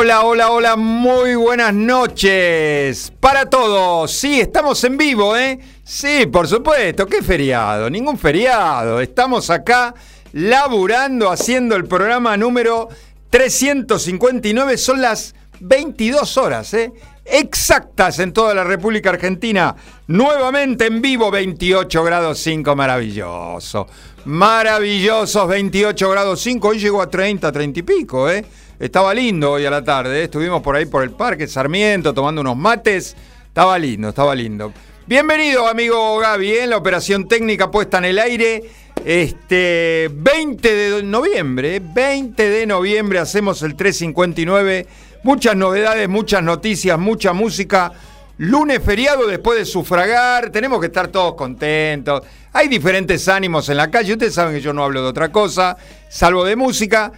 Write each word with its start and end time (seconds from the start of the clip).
Hola, 0.00 0.22
hola, 0.22 0.50
hola, 0.52 0.76
muy 0.76 1.34
buenas 1.34 1.74
noches 1.74 3.12
para 3.18 3.50
todos. 3.50 4.12
Sí, 4.12 4.40
estamos 4.40 4.84
en 4.84 4.96
vivo, 4.96 5.36
¿eh? 5.36 5.58
Sí, 5.82 6.24
por 6.26 6.46
supuesto, 6.46 7.04
¿qué 7.04 7.20
feriado? 7.20 7.90
Ningún 7.90 8.16
feriado. 8.16 9.00
Estamos 9.00 9.50
acá 9.50 9.92
laburando, 10.34 11.28
haciendo 11.28 11.74
el 11.74 11.86
programa 11.86 12.36
número 12.36 12.88
359. 13.30 14.78
Son 14.78 15.02
las 15.02 15.34
22 15.58 16.36
horas, 16.36 16.72
¿eh? 16.74 16.92
Exactas 17.24 18.20
en 18.20 18.32
toda 18.32 18.54
la 18.54 18.62
República 18.62 19.10
Argentina. 19.10 19.74
Nuevamente 20.06 20.86
en 20.86 21.02
vivo, 21.02 21.28
28 21.32 22.04
grados 22.04 22.38
5, 22.38 22.76
maravilloso. 22.76 23.88
Maravillosos 24.26 25.48
28 25.48 26.08
grados 26.08 26.40
5. 26.40 26.68
Hoy 26.68 26.78
llegó 26.78 27.02
a 27.02 27.10
30, 27.10 27.50
30 27.50 27.80
y 27.80 27.82
pico, 27.82 28.30
¿eh? 28.30 28.44
Estaba 28.78 29.12
lindo 29.12 29.50
hoy 29.50 29.66
a 29.66 29.70
la 29.70 29.82
tarde, 29.82 30.20
¿eh? 30.20 30.24
estuvimos 30.24 30.62
por 30.62 30.76
ahí 30.76 30.86
por 30.86 31.02
el 31.02 31.10
Parque 31.10 31.48
Sarmiento 31.48 32.14
tomando 32.14 32.42
unos 32.42 32.56
mates. 32.56 33.16
Estaba 33.48 33.76
lindo, 33.76 34.10
estaba 34.10 34.36
lindo. 34.36 34.72
Bienvenido, 35.04 35.66
amigo 35.66 36.16
Gaby, 36.18 36.58
en 36.58 36.62
¿eh? 36.62 36.66
la 36.68 36.76
operación 36.76 37.26
técnica 37.26 37.72
puesta 37.72 37.98
en 37.98 38.04
el 38.04 38.20
aire. 38.20 38.62
Este 39.04 40.08
20 40.12 40.74
de 40.76 41.02
noviembre, 41.02 41.82
20 41.82 42.48
de 42.48 42.66
noviembre 42.66 43.18
hacemos 43.18 43.62
el 43.62 43.74
359. 43.74 44.86
Muchas 45.24 45.56
novedades, 45.56 46.08
muchas 46.08 46.44
noticias, 46.44 46.96
mucha 47.00 47.32
música. 47.32 47.92
Lunes 48.36 48.80
feriado 48.80 49.26
después 49.26 49.58
de 49.58 49.64
sufragar, 49.64 50.50
tenemos 50.50 50.78
que 50.78 50.86
estar 50.86 51.08
todos 51.08 51.34
contentos. 51.34 52.22
Hay 52.52 52.68
diferentes 52.68 53.26
ánimos 53.26 53.68
en 53.70 53.76
la 53.76 53.90
calle, 53.90 54.12
ustedes 54.12 54.34
saben 54.34 54.54
que 54.54 54.60
yo 54.60 54.72
no 54.72 54.84
hablo 54.84 55.02
de 55.02 55.08
otra 55.08 55.32
cosa, 55.32 55.76
salvo 56.08 56.44
de 56.44 56.54
música. 56.54 57.12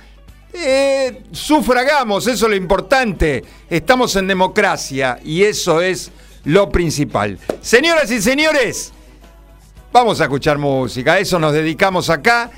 Eh, 0.53 1.23
sufragamos, 1.33 2.27
eso 2.27 2.47
es 2.47 2.51
lo 2.51 2.57
importante. 2.57 3.45
Estamos 3.69 4.15
en 4.17 4.27
democracia 4.27 5.19
y 5.25 5.43
eso 5.43 5.81
es 5.81 6.11
lo 6.45 6.69
principal. 6.71 7.39
Señoras 7.61 8.11
y 8.11 8.21
señores, 8.21 8.93
vamos 9.93 10.21
a 10.21 10.25
escuchar 10.25 10.59
música, 10.59 11.15
a 11.15 11.19
eso 11.19 11.39
nos 11.39 11.53
dedicamos 11.53 12.11
acá. 12.11 12.51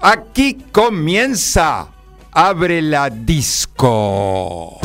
Aquí 0.00 0.58
comienza 0.72 1.88
Abre 2.32 2.82
la 2.82 3.10
Disco. 3.10 4.80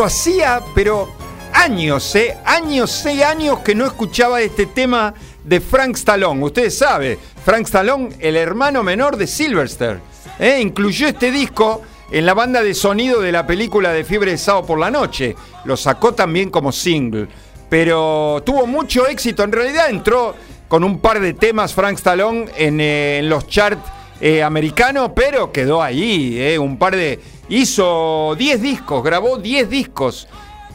¿Cuánto 0.00 0.14
hacía? 0.16 0.62
Pero 0.74 1.10
años, 1.52 2.14
¿eh? 2.14 2.34
Años, 2.46 2.90
seis 2.90 3.22
años 3.22 3.58
que 3.58 3.74
no 3.74 3.84
escuchaba 3.84 4.40
este 4.40 4.64
tema 4.64 5.12
de 5.44 5.60
Frank 5.60 5.94
Stallone. 5.94 6.42
Ustedes 6.42 6.78
saben, 6.78 7.18
Frank 7.44 7.66
Stallone, 7.66 8.08
el 8.18 8.36
hermano 8.36 8.82
menor 8.82 9.18
de 9.18 9.26
Silverster. 9.26 10.00
¿eh? 10.38 10.58
Incluyó 10.62 11.06
este 11.06 11.30
disco 11.30 11.82
en 12.10 12.24
la 12.24 12.32
banda 12.32 12.62
de 12.62 12.72
sonido 12.72 13.20
de 13.20 13.30
la 13.30 13.46
película 13.46 13.92
de 13.92 14.04
Fiebre 14.04 14.30
de 14.30 14.38
Sábado 14.38 14.68
por 14.68 14.78
la 14.78 14.90
Noche. 14.90 15.36
Lo 15.66 15.76
sacó 15.76 16.14
también 16.14 16.48
como 16.48 16.72
single. 16.72 17.28
Pero 17.68 18.42
tuvo 18.42 18.66
mucho 18.66 19.06
éxito. 19.06 19.44
En 19.44 19.52
realidad 19.52 19.90
entró 19.90 20.34
con 20.66 20.82
un 20.82 21.00
par 21.00 21.20
de 21.20 21.34
temas 21.34 21.74
Frank 21.74 21.96
Stallone 21.96 22.46
en, 22.56 22.80
eh, 22.80 23.20
los 23.24 23.46
charts 23.48 23.82
eh, 24.22 24.42
americanos, 24.42 25.10
pero 25.14 25.52
quedó 25.52 25.82
ahí. 25.82 26.56
un 26.58 26.78
par 26.78 26.96
de 26.96 27.20
Hizo 27.50 28.36
10 28.38 28.62
discos, 28.62 29.02
grabó 29.02 29.36
10 29.36 29.68
discos. 29.68 30.28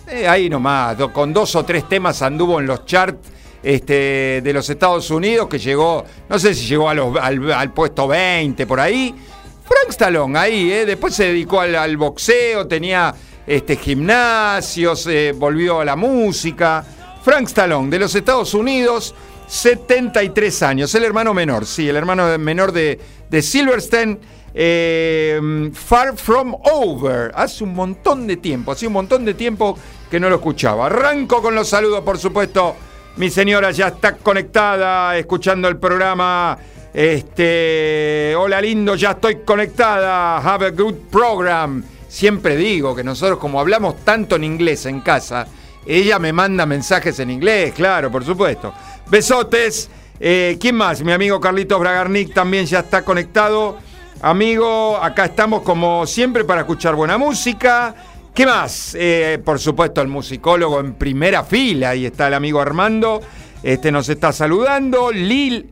Eh, 0.10 0.28
ahí 0.28 0.50
nomás, 0.50 0.98
con 1.14 1.32
dos 1.32 1.56
o 1.56 1.64
tres 1.64 1.88
temas 1.88 2.22
anduvo 2.22 2.60
en 2.60 2.68
los 2.68 2.86
charts 2.86 3.30
este, 3.64 4.42
de 4.44 4.54
los 4.54 4.70
Estados 4.70 5.10
Unidos, 5.10 5.48
que 5.48 5.58
llegó, 5.58 6.04
no 6.28 6.38
sé 6.38 6.54
si 6.54 6.66
llegó 6.66 6.90
al, 6.90 7.72
puesto 7.74 8.10
20 8.10 8.68
por 8.68 8.82
ahí. 8.82 9.16
Frank 9.64 9.90
Stallone 9.92 10.38
ahí, 10.38 10.70
eh, 10.70 10.86
después 10.86 11.16
se 11.16 11.28
dedicó 11.28 11.62
al, 11.62 11.96
boxeo, 11.96 12.68
tenía 12.68 13.16
este, 13.48 13.78
gimnasios, 13.78 15.08
volvió 15.36 15.80
a 15.80 15.86
la 15.86 15.96
música. 15.96 16.86
Frank 17.24 17.48
Stallone, 17.48 17.90
de 17.90 18.00
los 18.00 18.14
Estados 18.14 18.54
Unidos, 18.54 19.16
73 19.48 20.62
años, 20.62 20.94
el 20.94 21.06
hermano 21.06 21.34
menor, 21.34 21.66
sí, 21.66 21.88
el 21.88 21.96
hermano 21.96 22.38
menor 22.38 22.74
de 22.74 23.00
Silverstein. 23.42 24.20
Eh, 24.58 25.70
Far 25.74 26.16
From 26.16 26.56
Over. 26.64 27.34
Hace 27.36 27.66
un 27.66 27.76
montón 27.76 28.26
de 28.26 28.38
tiempo, 28.38 28.72
hace 28.72 28.88
un 28.88 28.94
montón 28.94 29.26
de 29.26 29.34
tiempo 29.34 29.78
que 30.10 30.18
no 30.18 30.30
lo 30.30 30.36
escuchaba. 30.36 30.86
Arranco 30.86 31.42
con 31.42 31.54
los 31.54 31.68
saludos, 31.68 32.02
por 32.02 32.18
supuesto. 32.18 32.76
Mi 33.18 33.30
señora 33.30 33.72
ya 33.72 33.88
está 33.88 34.16
conectada, 34.16 35.18
escuchando 35.18 35.68
el 35.68 35.78
programa. 35.78 36.58
Este, 36.94 38.34
hola 38.38 38.62
lindo, 38.62 38.96
ya 38.96 39.12
estoy 39.12 39.40
conectada. 39.44 40.38
Have 40.38 40.68
a 40.68 40.72
good 40.72 40.96
program. 41.12 41.84
Siempre 42.08 42.56
digo 42.56 42.96
que 42.96 43.04
nosotros 43.04 43.40
como 43.40 43.60
hablamos 43.60 44.06
tanto 44.06 44.38
en 44.38 44.46
inglés 44.46 44.86
en 44.86 45.02
casa, 45.02 45.48
ella 45.86 46.18
me 46.18 46.32
manda 46.32 46.66
mensajes 46.66 47.20
en 47.20 47.30
inglés, 47.30 47.74
claro, 47.74 48.10
por 48.10 48.24
supuesto. 48.24 48.74
Besotes. 49.08 49.90
Eh, 50.18 50.58
¿Quién 50.62 50.76
más? 50.76 51.04
Mi 51.04 51.12
amigo 51.12 51.42
Carlitos 51.42 51.78
Bragarnik 51.78 52.34
también 52.34 52.66
ya 52.66 52.80
está 52.80 53.04
conectado. 53.04 53.78
Amigo, 54.26 54.98
acá 54.98 55.26
estamos 55.26 55.62
como 55.62 56.08
siempre 56.08 56.46
para 56.46 56.62
escuchar 56.62 56.96
buena 56.96 57.16
música. 57.16 57.94
¿Qué 58.34 58.44
más? 58.48 58.98
Eh, 58.98 59.40
por 59.46 59.60
supuesto, 59.60 60.02
el 60.02 60.08
musicólogo 60.08 60.80
en 60.80 60.96
primera 60.96 61.44
fila. 61.44 61.90
Ahí 61.92 62.08
está 62.08 62.30
el 62.30 62.34
amigo 62.34 62.60
Armando. 62.60 63.22
Este 63.62 63.92
nos 63.92 64.10
está 64.10 64.34
saludando. 64.34 65.12
Lil. 65.12 65.70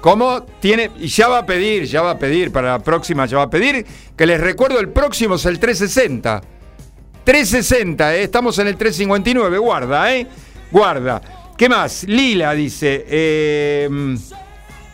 ¿Cómo 0.00 0.42
tiene? 0.58 0.90
Y 0.98 1.06
ya 1.06 1.28
va 1.28 1.38
a 1.38 1.46
pedir, 1.46 1.84
ya 1.84 2.02
va 2.02 2.10
a 2.10 2.18
pedir, 2.18 2.50
para 2.50 2.70
la 2.70 2.78
próxima 2.80 3.24
ya 3.26 3.36
va 3.36 3.44
a 3.44 3.50
pedir, 3.50 3.86
que 4.16 4.26
les 4.26 4.40
recuerdo, 4.40 4.80
el 4.80 4.88
próximo 4.88 5.36
es 5.36 5.46
el 5.46 5.60
360. 5.60 6.40
360, 7.22 8.16
¿eh? 8.16 8.24
estamos 8.24 8.58
en 8.58 8.66
el 8.66 8.76
359, 8.76 9.58
guarda, 9.58 10.12
¿eh? 10.12 10.26
Guarda. 10.72 11.22
¿Qué 11.56 11.68
más? 11.68 12.02
Lila 12.02 12.52
dice, 12.52 13.04
eh, 13.08 13.88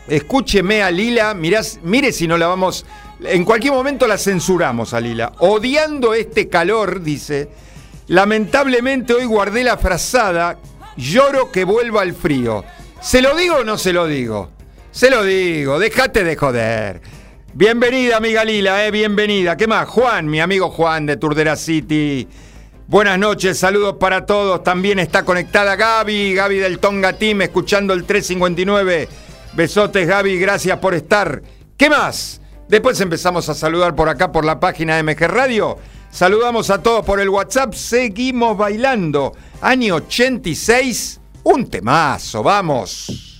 escúcheme 0.07 0.83
a 0.83 0.91
Lila, 0.91 1.33
mire 1.33 2.11
si 2.11 2.27
no 2.27 2.37
la 2.37 2.47
vamos, 2.47 2.85
en 3.23 3.43
cualquier 3.43 3.73
momento 3.73 4.07
la 4.07 4.17
censuramos 4.17 4.93
a 4.93 4.99
Lila. 4.99 5.33
Odiando 5.39 6.13
este 6.13 6.49
calor, 6.49 7.01
dice, 7.01 7.49
lamentablemente 8.07 9.13
hoy 9.13 9.25
guardé 9.25 9.63
la 9.63 9.77
frazada, 9.77 10.57
lloro 10.97 11.51
que 11.51 11.63
vuelva 11.63 12.03
el 12.03 12.13
frío. 12.13 12.63
¿Se 13.01 13.21
lo 13.21 13.35
digo 13.35 13.57
o 13.57 13.63
no 13.63 13.77
se 13.77 13.93
lo 13.93 14.07
digo? 14.07 14.49
Se 14.91 15.09
lo 15.09 15.23
digo, 15.23 15.79
déjate 15.79 16.23
de 16.23 16.35
joder. 16.35 17.01
Bienvenida, 17.53 18.17
amiga 18.17 18.43
Lila, 18.43 18.85
eh, 18.85 18.91
bienvenida. 18.91 19.55
¿Qué 19.55 19.67
más? 19.67 19.87
Juan, 19.87 20.27
mi 20.27 20.41
amigo 20.41 20.69
Juan 20.71 21.05
de 21.05 21.17
Turdera 21.17 21.55
City. 21.55 22.27
Buenas 22.87 23.17
noches, 23.17 23.57
saludos 23.57 23.95
para 23.99 24.25
todos. 24.25 24.61
También 24.63 24.99
está 24.99 25.23
conectada 25.23 25.75
Gaby, 25.75 26.33
Gaby 26.35 26.57
del 26.57 26.79
Tonga 26.79 27.13
Team, 27.13 27.41
escuchando 27.41 27.93
el 27.93 28.03
359. 28.03 29.07
Besotes, 29.55 30.05
Gaby, 30.05 30.37
gracias 30.37 30.77
por 30.79 30.93
estar. 30.93 31.41
¿Qué 31.77 31.89
más? 31.89 32.41
Después 32.67 32.99
empezamos 32.99 33.47
a 33.47 33.53
saludar 33.53 33.95
por 33.95 34.09
acá 34.09 34.31
por 34.31 34.43
la 34.43 34.59
página 34.59 35.01
MG 35.01 35.27
Radio. 35.27 35.77
Saludamos 36.11 36.69
a 36.69 36.81
todos 36.81 37.05
por 37.05 37.21
el 37.21 37.29
WhatsApp. 37.29 37.73
Seguimos 37.73 38.57
bailando. 38.57 39.33
Año 39.61 39.95
86. 39.95 41.21
Un 41.43 41.69
temazo, 41.69 42.43
vamos. 42.43 43.34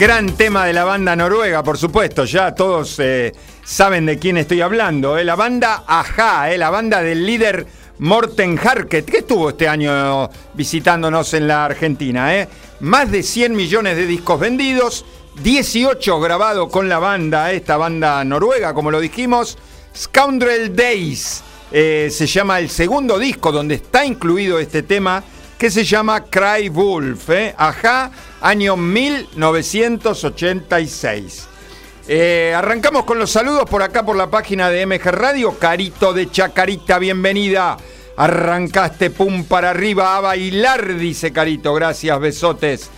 Gran 0.00 0.34
tema 0.34 0.64
de 0.64 0.72
la 0.72 0.84
banda 0.84 1.14
noruega, 1.14 1.62
por 1.62 1.76
supuesto, 1.76 2.24
ya 2.24 2.54
todos 2.54 2.98
eh, 3.00 3.34
saben 3.62 4.06
de 4.06 4.18
quién 4.18 4.38
estoy 4.38 4.62
hablando. 4.62 5.18
Eh. 5.18 5.24
La 5.24 5.36
banda 5.36 5.84
Aja, 5.86 6.50
eh, 6.50 6.56
la 6.56 6.70
banda 6.70 7.02
del 7.02 7.26
líder 7.26 7.66
Morten 7.98 8.58
Harket, 8.58 9.04
que 9.04 9.18
estuvo 9.18 9.50
este 9.50 9.68
año 9.68 10.30
visitándonos 10.54 11.34
en 11.34 11.46
la 11.46 11.66
Argentina. 11.66 12.34
Eh. 12.34 12.48
Más 12.80 13.10
de 13.10 13.22
100 13.22 13.54
millones 13.54 13.94
de 13.98 14.06
discos 14.06 14.40
vendidos, 14.40 15.04
18 15.42 16.18
grabados 16.18 16.70
con 16.70 16.88
la 16.88 16.98
banda, 16.98 17.52
esta 17.52 17.76
banda 17.76 18.24
noruega, 18.24 18.72
como 18.72 18.90
lo 18.90 19.00
dijimos. 19.00 19.58
Scoundrel 19.94 20.74
Days 20.74 21.42
se 21.70 22.26
llama 22.26 22.58
el 22.58 22.70
segundo 22.70 23.18
disco 23.18 23.52
donde 23.52 23.74
está 23.74 24.06
incluido 24.06 24.58
este 24.58 24.82
tema 24.82 25.22
que 25.60 25.70
se 25.70 25.84
llama 25.84 26.24
Cry 26.24 26.68
Wolf. 26.70 27.28
¿eh? 27.28 27.54
Ajá, 27.58 28.10
año 28.40 28.78
1986. 28.78 31.48
Eh, 32.08 32.54
arrancamos 32.56 33.04
con 33.04 33.18
los 33.18 33.30
saludos 33.30 33.68
por 33.68 33.82
acá 33.82 34.02
por 34.02 34.16
la 34.16 34.30
página 34.30 34.70
de 34.70 34.86
MG 34.86 35.10
Radio. 35.10 35.58
Carito 35.58 36.14
de 36.14 36.30
Chacarita, 36.30 36.98
bienvenida. 36.98 37.76
Arrancaste 38.16 39.10
pum 39.10 39.44
para 39.44 39.68
arriba 39.68 40.16
a 40.16 40.20
bailar, 40.20 40.96
dice 40.96 41.30
Carito. 41.30 41.74
Gracias, 41.74 42.18
besotes. 42.18 42.88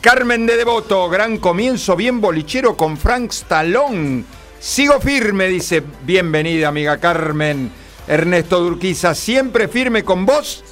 Carmen 0.00 0.46
de 0.46 0.56
Devoto, 0.56 1.10
gran 1.10 1.36
comienzo, 1.36 1.94
bien 1.94 2.22
bolichero 2.22 2.74
con 2.74 2.96
Frank 2.96 3.32
Stallone. 3.32 4.24
Sigo 4.58 4.98
firme, 4.98 5.48
dice. 5.48 5.82
Bienvenida, 6.04 6.68
amiga 6.68 6.96
Carmen. 6.96 7.70
Ernesto 8.06 8.60
Durquiza, 8.60 9.14
siempre 9.14 9.68
firme 9.68 10.04
con 10.04 10.24
vos 10.24 10.64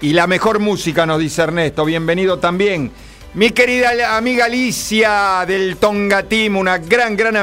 y 0.00 0.12
la 0.14 0.26
mejor 0.26 0.60
música, 0.60 1.04
nos 1.04 1.20
dice 1.20 1.42
Ernesto. 1.42 1.84
Bienvenido 1.84 2.38
también. 2.38 2.90
Mi 3.34 3.50
querida 3.50 4.16
amiga 4.16 4.46
Alicia 4.46 5.44
del 5.46 5.76
Tonga 5.76 6.24
una 6.56 6.78
gran, 6.78 7.16
gran 7.16 7.36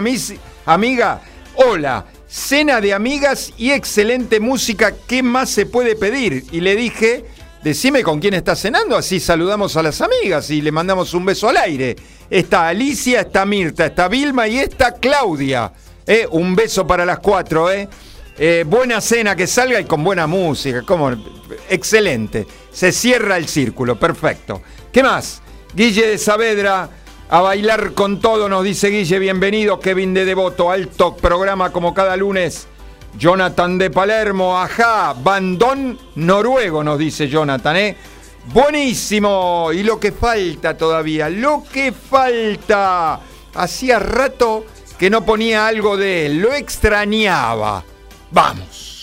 amiga. 0.66 1.22
Hola, 1.56 2.06
cena 2.28 2.82
de 2.82 2.94
amigas 2.94 3.54
y 3.58 3.72
excelente 3.72 4.40
música. 4.40 4.94
¿Qué 5.08 5.22
más 5.22 5.50
se 5.50 5.66
puede 5.66 5.96
pedir? 5.96 6.46
Y 6.52 6.62
le 6.62 6.76
dije, 6.76 7.26
decime 7.64 8.02
con 8.02 8.20
quién 8.20 8.34
está 8.34 8.56
cenando, 8.56 8.98
así 8.98 9.20
saludamos 9.20 9.78
a 9.78 9.84
las 9.84 10.02
amigas 10.02 10.50
y 10.50 10.62
le 10.62 10.72
mandamos 10.72 11.14
un 11.14 11.26
beso 11.26 11.48
al 11.50 11.58
aire. 11.58 11.96
Está 12.30 12.68
Alicia, 12.68 13.22
está 13.22 13.46
Mirta, 13.46 13.86
está 13.86 14.08
Vilma 14.08 14.48
y 14.48 14.58
está 14.60 14.96
Claudia. 14.96 15.72
Eh, 16.08 16.26
un 16.32 16.56
beso 16.56 16.88
para 16.88 17.06
las 17.06 17.20
cuatro, 17.20 17.72
¿eh? 17.72 17.88
¿Eh? 18.38 18.64
buena 18.68 19.02
cena 19.02 19.36
que 19.36 19.48
salga 19.48 19.80
y 19.80 19.86
con 19.86 20.04
buena 20.04 20.28
música. 20.28 20.82
Como, 20.84 21.12
excelente. 21.70 22.48
Se 22.72 22.92
cierra 22.92 23.38
el 23.38 23.48
círculo, 23.48 24.00
perfecto. 24.00 24.62
¿Qué 24.92 25.04
más? 25.04 25.42
Guille 25.74 26.08
de 26.08 26.18
Saavedra, 26.18 26.90
a 27.30 27.42
bailar 27.42 27.94
con 27.94 28.20
todo, 28.20 28.48
nos 28.48 28.64
dice 28.64 28.88
Guille, 28.88 29.20
bienvenido, 29.20 29.80
Kevin 29.80 30.14
de 30.14 30.26
Devoto, 30.26 30.72
alto 30.72 31.16
programa 31.16 31.72
como 31.72 31.94
cada 31.94 32.16
lunes. 32.16 32.68
Jonathan 33.18 33.78
de 33.78 33.90
Palermo, 33.90 34.58
ajá, 34.58 35.14
bandón 35.14 35.98
noruego, 36.16 36.84
nos 36.84 37.00
dice 37.00 37.28
Jonathan, 37.28 37.76
¿eh? 37.76 37.98
Buenísimo, 38.54 39.72
y 39.74 39.84
lo 39.84 40.00
que 40.00 40.12
falta 40.12 40.78
todavía, 40.78 41.30
lo 41.30 41.64
que 41.72 41.92
falta. 41.92 43.20
Hacía 43.56 44.00
rato 44.00 44.66
que 44.98 45.10
no 45.10 45.26
ponía 45.26 45.68
algo 45.68 45.98
de 45.98 46.28
él, 46.28 46.40
lo 46.40 46.54
extrañaba. 46.54 47.84
Vamos. 48.32 48.97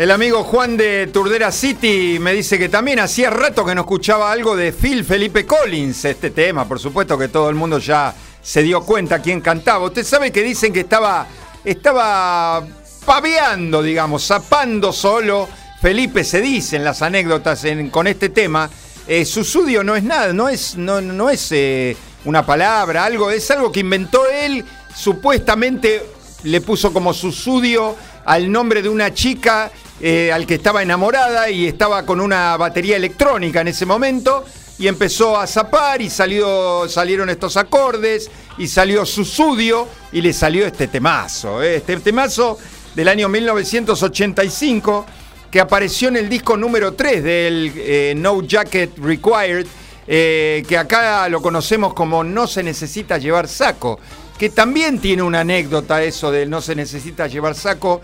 El 0.00 0.10
amigo 0.12 0.44
Juan 0.44 0.78
de 0.78 1.08
Turdera 1.08 1.52
City 1.52 2.16
me 2.18 2.32
dice 2.32 2.58
que 2.58 2.70
también 2.70 3.00
hacía 3.00 3.28
rato 3.28 3.66
que 3.66 3.74
no 3.74 3.82
escuchaba 3.82 4.32
algo 4.32 4.56
de 4.56 4.72
Phil 4.72 5.04
Felipe 5.04 5.44
Collins, 5.44 6.06
este 6.06 6.30
tema, 6.30 6.66
por 6.66 6.80
supuesto 6.80 7.18
que 7.18 7.28
todo 7.28 7.50
el 7.50 7.54
mundo 7.54 7.78
ya 7.78 8.14
se 8.40 8.62
dio 8.62 8.80
cuenta 8.80 9.20
quién 9.20 9.42
cantaba. 9.42 9.84
Usted 9.84 10.02
sabe 10.02 10.32
que 10.32 10.42
dicen 10.42 10.72
que 10.72 10.80
estaba, 10.80 11.26
estaba 11.66 12.66
paveando, 13.04 13.82
digamos, 13.82 14.26
zapando 14.26 14.90
solo. 14.90 15.46
Felipe 15.82 16.24
se 16.24 16.40
dice 16.40 16.76
en 16.76 16.84
las 16.84 17.02
anécdotas 17.02 17.62
con 17.90 18.06
este 18.06 18.30
tema. 18.30 18.70
Eh, 19.06 19.26
susudio 19.26 19.84
no 19.84 19.96
es 19.96 20.02
nada, 20.02 20.32
no 20.32 20.48
es, 20.48 20.78
no, 20.78 21.02
no 21.02 21.28
es 21.28 21.52
eh, 21.52 21.94
una 22.24 22.46
palabra, 22.46 23.04
algo, 23.04 23.30
es 23.30 23.50
algo 23.50 23.70
que 23.70 23.80
inventó 23.80 24.26
él, 24.26 24.64
supuestamente 24.96 26.02
le 26.44 26.62
puso 26.62 26.90
como 26.90 27.12
susudio 27.12 27.96
al 28.24 28.50
nombre 28.50 28.80
de 28.80 28.88
una 28.88 29.12
chica 29.12 29.70
eh, 30.02 30.32
al 30.32 30.46
que 30.46 30.54
estaba 30.54 30.82
enamorada 30.82 31.50
y 31.50 31.66
estaba 31.66 32.06
con 32.06 32.22
una 32.22 32.56
batería 32.56 32.96
electrónica 32.96 33.60
en 33.60 33.68
ese 33.68 33.84
momento 33.84 34.46
y 34.78 34.88
empezó 34.88 35.38
a 35.38 35.46
zapar 35.46 36.00
y 36.00 36.08
salieron 36.08 37.28
estos 37.28 37.58
acordes 37.58 38.30
y 38.56 38.66
salió 38.66 39.04
su 39.04 39.26
sudio 39.26 39.86
y 40.10 40.22
le 40.22 40.32
salió 40.32 40.66
este 40.66 40.88
temazo, 40.88 41.62
eh, 41.62 41.76
este 41.76 41.98
temazo 41.98 42.56
del 42.94 43.08
año 43.08 43.28
1985 43.28 45.04
que 45.50 45.60
apareció 45.60 46.08
en 46.08 46.16
el 46.16 46.30
disco 46.30 46.56
número 46.56 46.94
3 46.94 47.22
del 47.22 47.72
eh, 47.76 48.14
No 48.16 48.40
Jacket 48.42 48.96
Required, 48.96 49.66
que 50.06 50.78
acá 50.78 51.28
lo 51.28 51.42
conocemos 51.42 51.92
como 51.92 52.24
No 52.24 52.46
se 52.46 52.62
necesita 52.62 53.18
llevar 53.18 53.48
saco, 53.48 54.00
que 54.38 54.48
también 54.48 54.98
tiene 54.98 55.22
una 55.22 55.40
anécdota 55.40 56.02
eso 56.02 56.32
de 56.32 56.46
No 56.46 56.62
se 56.62 56.74
necesita 56.74 57.26
llevar 57.26 57.54
saco, 57.54 58.00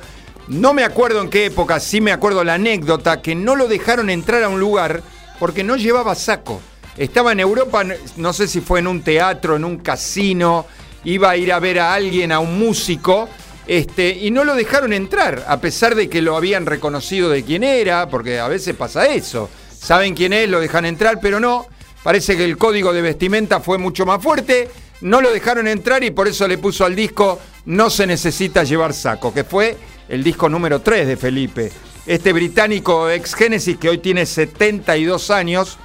no 0.49 0.75
me 0.75 0.85
acuerdo 0.85 1.21
en 1.21 1.31
qué 1.31 1.47
época, 1.47 1.81
sí 1.81 2.01
me 2.01 2.13
acuerdo 2.13 2.45
la 2.45 2.55
anécdota, 2.55 3.21
que 3.21 3.35
no 3.35 3.57
lo 3.57 3.67
dejaron 3.67 4.11
entrar 4.11 4.43
a 4.43 4.49
un 4.49 4.61
lugar 4.61 5.03
porque 5.39 5.65
no 5.65 5.77
llevaba 5.77 6.15
saco. 6.15 6.61
Estaba 6.97 7.33
en 7.33 7.41
Europa, 7.41 7.85
no 8.17 8.33
sé 8.33 8.49
si 8.49 8.61
fue 8.61 8.79
en 8.79 8.87
un 8.87 9.03
teatro, 9.03 9.57
en 9.57 9.65
un 9.65 9.79
casino, 9.79 10.67
iba 11.05 11.31
a 11.31 11.37
ir 11.37 11.53
a 11.53 11.59
ver 11.59 11.81
a 11.81 11.95
alguien, 11.95 12.33
a 12.33 12.39
un 12.39 12.59
músico, 12.59 13.29
este, 13.67 14.11
y 14.11 14.31
no 14.31 14.45
lo 14.45 14.55
dejaron 14.55 14.93
entrar, 14.93 15.45
a 15.49 15.61
pesar 15.61 15.95
de 15.95 16.09
que 16.09 16.23
lo 16.23 16.37
habían 16.37 16.65
reconocido 16.65 17.29
de 17.29 17.43
quién 17.43 17.65
era, 17.65 18.09
porque 18.09 18.39
a 18.39 18.49
veces 18.49 18.77
pasa 18.77 19.07
eso. 19.07 19.51
Saben 19.77 20.15
quién 20.15 20.33
es, 20.33 20.49
lo 20.49 20.61
dejan 20.61 20.87
entrar, 20.87 21.19
pero 21.21 21.41
no. 21.41 21.67
Parece 22.03 22.37
que 22.37 22.45
el 22.45 22.57
código 22.57 22.93
de 22.93 23.03
vestimenta 23.03 23.61
fue 23.61 23.79
mucho 23.79 24.07
más 24.07 24.23
fuerte. 24.23 24.69
No 25.01 25.21
lo 25.21 25.33
dejaron 25.33 25.67
entrar 25.67 26.05
y 26.05 26.13
por 26.13 26.29
eso 26.29 26.49
le 26.49 26.57
puso 26.57 26.87
al 26.87 26.97
disco 26.97 27.39
No 27.67 27.91
se 27.91 28.07
necesita 28.07 28.63
llevar 28.63 28.95
saco, 28.95 29.35
que 29.35 29.45
fue 29.45 29.77
el 30.09 30.23
disco 30.23 30.49
número 30.49 30.81
3 30.81 31.07
de 31.07 31.17
Felipe. 31.17 31.73
este 32.07 32.33
británico 32.33 33.11
ex 33.11 33.35
Genesis 33.35 33.77
que 33.79 33.89
hoy 33.89 33.99
tiene 33.99 34.27
72 34.27 35.31
años 35.31 35.79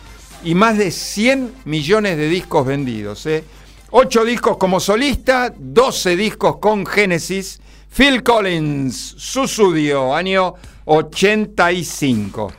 y 0.43 0.53
más 0.53 0.77
de 0.77 0.91
100 0.91 1.53
millones 1.65 2.17
de 2.17 2.27
discos 2.27 2.65
vendidos. 2.65 3.25
¿eh? 3.25 3.43
8 3.89 4.25
discos 4.25 4.57
como 4.57 4.79
solista, 4.79 5.53
12 5.57 6.15
discos 6.15 6.57
con 6.57 6.85
Genesis. 6.85 7.59
Phil 7.93 8.23
Collins, 8.23 9.15
su 9.17 9.43
estudio, 9.43 10.15
año 10.15 10.53
85. 10.85 12.53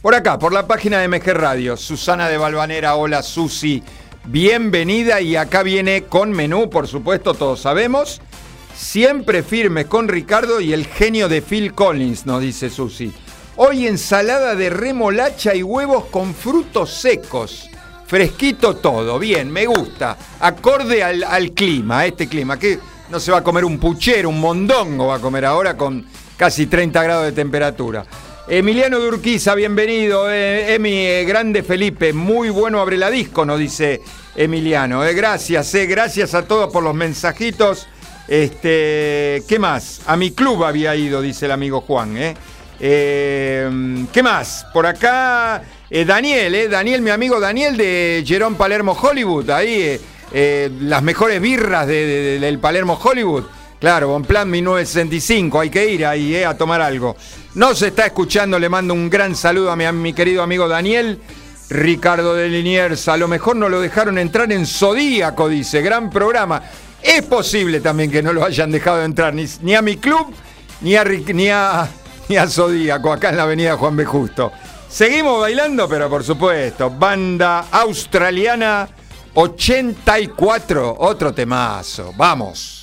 Por 0.00 0.14
acá, 0.14 0.38
por 0.38 0.52
la 0.52 0.66
página 0.66 1.00
de 1.00 1.08
MG 1.08 1.32
Radio, 1.34 1.76
Susana 1.76 2.28
de 2.28 2.36
Balvanera, 2.36 2.94
hola 2.94 3.22
Susi, 3.22 3.82
bienvenida 4.24 5.20
y 5.20 5.36
acá 5.36 5.62
viene 5.62 6.04
con 6.04 6.30
menú, 6.30 6.70
por 6.70 6.86
supuesto, 6.86 7.34
todos 7.34 7.60
sabemos. 7.60 8.20
Siempre 8.82 9.44
firme 9.44 9.86
con 9.86 10.08
Ricardo 10.08 10.60
y 10.60 10.72
el 10.72 10.86
genio 10.86 11.28
de 11.28 11.40
Phil 11.40 11.72
Collins, 11.72 12.26
nos 12.26 12.42
dice 12.42 12.68
Susi. 12.68 13.12
Hoy 13.54 13.86
ensalada 13.86 14.56
de 14.56 14.70
remolacha 14.70 15.54
y 15.54 15.62
huevos 15.62 16.06
con 16.06 16.34
frutos 16.34 16.92
secos. 16.92 17.70
Fresquito 18.06 18.74
todo, 18.74 19.20
bien, 19.20 19.52
me 19.52 19.66
gusta. 19.66 20.18
Acorde 20.40 21.04
al, 21.04 21.52
clima, 21.52 22.04
este 22.04 22.26
clima, 22.26 22.58
que 22.58 22.80
no 23.08 23.20
se 23.20 23.30
va 23.30 23.38
a 23.38 23.44
comer 23.44 23.64
un 23.64 23.78
puchero, 23.78 24.28
un 24.28 24.40
mondongo 24.40 25.06
va 25.06 25.14
a 25.14 25.20
comer 25.20 25.44
ahora 25.44 25.76
con 25.76 26.04
casi 26.36 26.66
30 26.66 27.02
grados 27.04 27.24
de 27.26 27.32
temperatura. 27.32 28.04
Emiliano 28.48 28.98
Durquiza, 28.98 29.54
bienvenido. 29.54 30.28
Eh, 30.28 30.74
Emi, 30.74 31.06
eh, 31.06 31.24
grande 31.24 31.62
Felipe, 31.62 32.12
muy 32.12 32.50
bueno 32.50 32.80
abre 32.80 32.98
la 32.98 33.10
disco, 33.12 33.46
nos 33.46 33.60
dice 33.60 34.02
Emiliano. 34.34 35.04
Eh, 35.04 35.14
gracias, 35.14 35.72
gracias 35.72 36.34
a 36.34 36.42
todos 36.48 36.72
por 36.72 36.82
los 36.82 36.96
mensajitos. 36.96 37.86
Este, 38.28 39.42
¿Qué 39.48 39.58
más? 39.58 40.00
A 40.06 40.16
mi 40.16 40.30
club 40.30 40.64
había 40.64 40.94
ido, 40.96 41.20
dice 41.20 41.46
el 41.46 41.52
amigo 41.52 41.80
Juan. 41.82 42.16
¿eh? 42.16 42.34
qué 42.80 44.22
más? 44.22 44.66
Por 44.72 44.86
acá, 44.86 45.62
Daniel, 46.06 46.54
¿eh? 46.54 46.68
Daniel, 46.68 47.02
mi 47.02 47.10
amigo 47.10 47.38
Daniel 47.38 47.76
de 47.76 48.24
Jerón 48.26 48.56
Palermo 48.56 48.92
Hollywood. 49.00 49.50
Ahí, 49.50 50.00
las 50.80 51.02
mejores 51.02 51.40
birras 51.40 51.86
del 51.86 52.58
Palermo 52.58 52.98
Hollywood. 53.00 53.44
Claro, 53.82 54.10
Bon 54.10 54.22
Plan 54.22 54.48
1965, 54.48 55.58
hay 55.58 55.68
que 55.68 55.84
ir 55.90 56.06
ahí 56.06 56.36
a 56.36 56.56
tomar 56.56 56.80
algo. 56.80 57.16
No 57.56 57.74
se 57.74 57.88
está 57.88 58.06
escuchando, 58.06 58.56
le 58.56 58.68
mando 58.68 58.94
un 58.94 59.10
gran 59.10 59.34
saludo 59.34 59.72
a 59.72 59.76
mi, 59.76 59.84
a 59.84 59.90
mi 59.90 60.12
querido 60.12 60.40
amigo 60.40 60.68
Daniel. 60.68 61.18
Ricardo 61.68 62.34
de 62.34 62.48
Liniers, 62.48 63.08
a 63.08 63.16
lo 63.16 63.26
mejor 63.26 63.56
no 63.56 63.68
lo 63.68 63.80
dejaron 63.80 64.18
entrar 64.18 64.52
en 64.52 64.66
Zodíaco, 64.66 65.48
dice, 65.48 65.82
gran 65.82 66.10
programa. 66.10 66.62
Es 67.02 67.22
posible 67.22 67.80
también 67.80 68.10
que 68.10 68.22
no 68.22 68.32
lo 68.32 68.44
hayan 68.44 68.70
dejado 68.70 69.02
entrar 69.02 69.34
ni, 69.34 69.74
a 69.74 69.82
mi 69.82 69.96
club 69.96 70.32
ni 70.80 70.96
a, 70.96 71.04
ni, 71.04 71.48
a, 71.48 71.88
ni 72.28 72.36
a 72.36 72.46
Zodíaco, 72.48 73.12
acá 73.12 73.30
en 73.30 73.36
la 73.36 73.42
avenida 73.44 73.76
Juan 73.76 73.96
B. 73.96 74.04
Justo. 74.04 74.52
Seguimos 74.88 75.40
bailando, 75.40 75.88
pero 75.88 76.10
por 76.10 76.22
supuesto, 76.22 76.90
banda 76.90 77.66
australiana 77.70 78.88
84, 79.34 80.96
otro 80.98 81.32
temazo. 81.32 82.12
Vamos. 82.16 82.81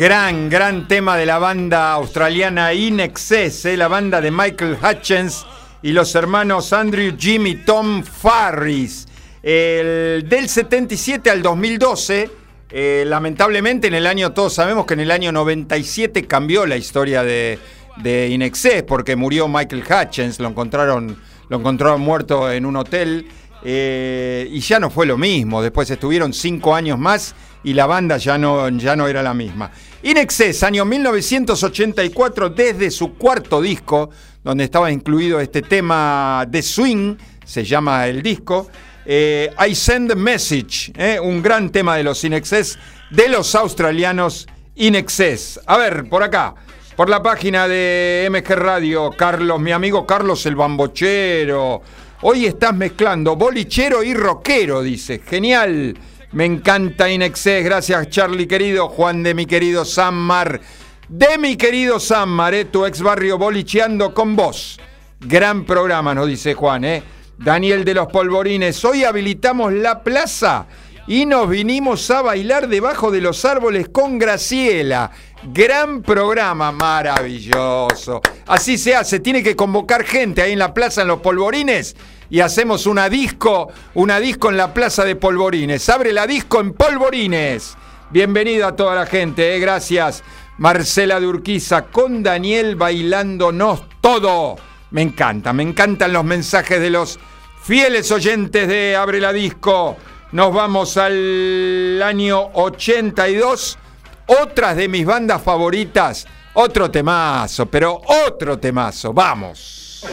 Gran, 0.00 0.48
gran 0.48 0.88
tema 0.88 1.14
de 1.18 1.26
la 1.26 1.38
banda 1.38 1.92
australiana 1.92 2.72
In 2.72 3.00
Excess, 3.00 3.66
eh, 3.66 3.76
la 3.76 3.86
banda 3.86 4.22
de 4.22 4.30
Michael 4.30 4.78
Hutchins 4.82 5.44
y 5.82 5.92
los 5.92 6.14
hermanos 6.14 6.72
Andrew, 6.72 7.14
Jimmy, 7.18 7.56
Tom 7.56 8.02
Farris. 8.02 9.06
del 9.42 10.48
77 10.48 11.28
al 11.28 11.42
2012, 11.42 12.30
eh, 12.70 13.04
lamentablemente 13.06 13.88
en 13.88 13.94
el 13.94 14.06
año, 14.06 14.32
todos 14.32 14.54
sabemos 14.54 14.86
que 14.86 14.94
en 14.94 15.00
el 15.00 15.10
año 15.10 15.32
97 15.32 16.26
cambió 16.26 16.64
la 16.64 16.78
historia 16.78 17.22
de, 17.22 17.58
de 17.98 18.28
Inexcess 18.30 18.82
porque 18.84 19.16
murió 19.16 19.48
Michael 19.48 19.84
Hutchins, 19.84 20.40
lo 20.40 20.48
encontraron, 20.48 21.18
lo 21.50 21.58
encontraron 21.58 22.00
muerto 22.00 22.50
en 22.50 22.64
un 22.64 22.76
hotel 22.76 23.26
eh, 23.62 24.48
y 24.50 24.60
ya 24.60 24.80
no 24.80 24.90
fue 24.90 25.06
lo 25.06 25.18
mismo. 25.18 25.62
Después 25.62 25.90
estuvieron 25.90 26.32
cinco 26.32 26.74
años 26.74 26.98
más 26.98 27.34
y 27.62 27.74
la 27.74 27.86
banda 27.86 28.16
ya 28.16 28.38
no, 28.38 28.68
ya 28.70 28.96
no 28.96 29.08
era 29.08 29.22
la 29.22 29.34
misma. 29.34 29.70
Inexcess, 30.02 30.62
año 30.62 30.84
1984, 30.84 32.50
desde 32.50 32.90
su 32.90 33.14
cuarto 33.14 33.60
disco, 33.60 34.10
donde 34.42 34.64
estaba 34.64 34.90
incluido 34.90 35.40
este 35.40 35.62
tema 35.62 36.46
de 36.48 36.62
swing, 36.62 37.16
se 37.44 37.64
llama 37.64 38.06
el 38.06 38.22
disco. 38.22 38.68
Eh, 39.04 39.50
I 39.68 39.74
Send 39.74 40.12
a 40.12 40.14
Message, 40.14 40.92
eh, 40.96 41.18
un 41.20 41.42
gran 41.42 41.70
tema 41.70 41.96
de 41.96 42.04
los 42.04 42.22
Inexcess, 42.24 42.78
de 43.10 43.28
los 43.28 43.54
australianos 43.54 44.46
Inexcess. 44.76 45.60
A 45.66 45.76
ver, 45.76 46.08
por 46.08 46.22
acá, 46.22 46.54
por 46.96 47.08
la 47.08 47.22
página 47.22 47.66
de 47.66 48.28
MG 48.30 48.54
Radio, 48.54 49.10
Carlos, 49.10 49.60
mi 49.60 49.72
amigo 49.72 50.06
Carlos 50.06 50.46
el 50.46 50.56
Bambochero. 50.56 51.82
Hoy 52.22 52.44
estás 52.44 52.74
mezclando 52.74 53.34
bolichero 53.34 54.02
y 54.02 54.12
rockero, 54.12 54.82
dice. 54.82 55.22
Genial. 55.26 55.96
Me 56.32 56.44
encanta 56.44 57.10
Inexcess. 57.10 57.64
Gracias, 57.64 58.10
Charlie 58.10 58.46
querido. 58.46 58.88
Juan 58.88 59.22
de 59.22 59.32
mi 59.32 59.46
querido 59.46 59.86
Sammar. 59.86 60.60
De 61.08 61.38
mi 61.38 61.56
querido 61.56 61.98
Sammar, 61.98 62.52
eh, 62.52 62.66
tu 62.66 62.84
ex 62.84 63.00
barrio 63.00 63.38
bolicheando 63.38 64.12
con 64.12 64.36
vos. 64.36 64.78
Gran 65.18 65.64
programa, 65.64 66.14
nos 66.14 66.26
dice 66.26 66.52
Juan, 66.52 66.84
¿eh? 66.84 67.02
Daniel 67.38 67.86
de 67.86 67.94
los 67.94 68.08
Polvorines. 68.08 68.84
Hoy 68.84 69.02
habilitamos 69.02 69.72
la 69.72 70.02
plaza 70.02 70.66
y 71.10 71.26
nos 71.26 71.48
vinimos 71.48 72.08
a 72.12 72.22
bailar 72.22 72.68
debajo 72.68 73.10
de 73.10 73.20
los 73.20 73.44
árboles 73.44 73.88
con 73.88 74.16
Graciela. 74.16 75.10
Gran 75.52 76.02
programa, 76.02 76.70
maravilloso. 76.70 78.20
Así 78.46 78.78
se 78.78 78.94
hace, 78.94 79.18
tiene 79.18 79.42
que 79.42 79.56
convocar 79.56 80.04
gente 80.04 80.40
ahí 80.40 80.52
en 80.52 80.60
la 80.60 80.72
plaza 80.72 81.02
en 81.02 81.08
los 81.08 81.18
polvorines 81.18 81.96
y 82.30 82.38
hacemos 82.38 82.86
una 82.86 83.08
disco, 83.08 83.72
una 83.94 84.20
disco 84.20 84.50
en 84.50 84.56
la 84.56 84.72
plaza 84.72 85.04
de 85.04 85.16
polvorines. 85.16 85.88
Abre 85.88 86.12
la 86.12 86.28
disco 86.28 86.60
en 86.60 86.74
polvorines. 86.74 87.76
Bienvenido 88.10 88.68
a 88.68 88.76
toda 88.76 88.94
la 88.94 89.06
gente, 89.06 89.56
eh, 89.56 89.58
gracias. 89.58 90.22
Marcela 90.58 91.18
de 91.18 91.26
Urquiza 91.26 91.86
con 91.86 92.22
Daniel 92.22 92.76
bailándonos 92.76 93.82
todo. 94.00 94.58
Me 94.92 95.02
encanta, 95.02 95.52
me 95.52 95.64
encantan 95.64 96.12
los 96.12 96.22
mensajes 96.22 96.80
de 96.80 96.90
los 96.90 97.18
fieles 97.64 98.12
oyentes 98.12 98.68
de 98.68 98.94
Abre 98.94 99.20
la 99.20 99.32
Disco. 99.32 99.96
Nos 100.32 100.54
vamos 100.54 100.96
al 100.96 102.00
año 102.02 102.50
82 102.54 103.78
otras 104.26 104.76
de 104.76 104.88
mis 104.88 105.04
bandas 105.04 105.42
favoritas. 105.42 106.26
Otro 106.54 106.90
temazo, 106.90 107.66
pero 107.66 108.00
otro 108.26 108.58
temazo. 108.58 109.12
Vamos. 109.12 110.04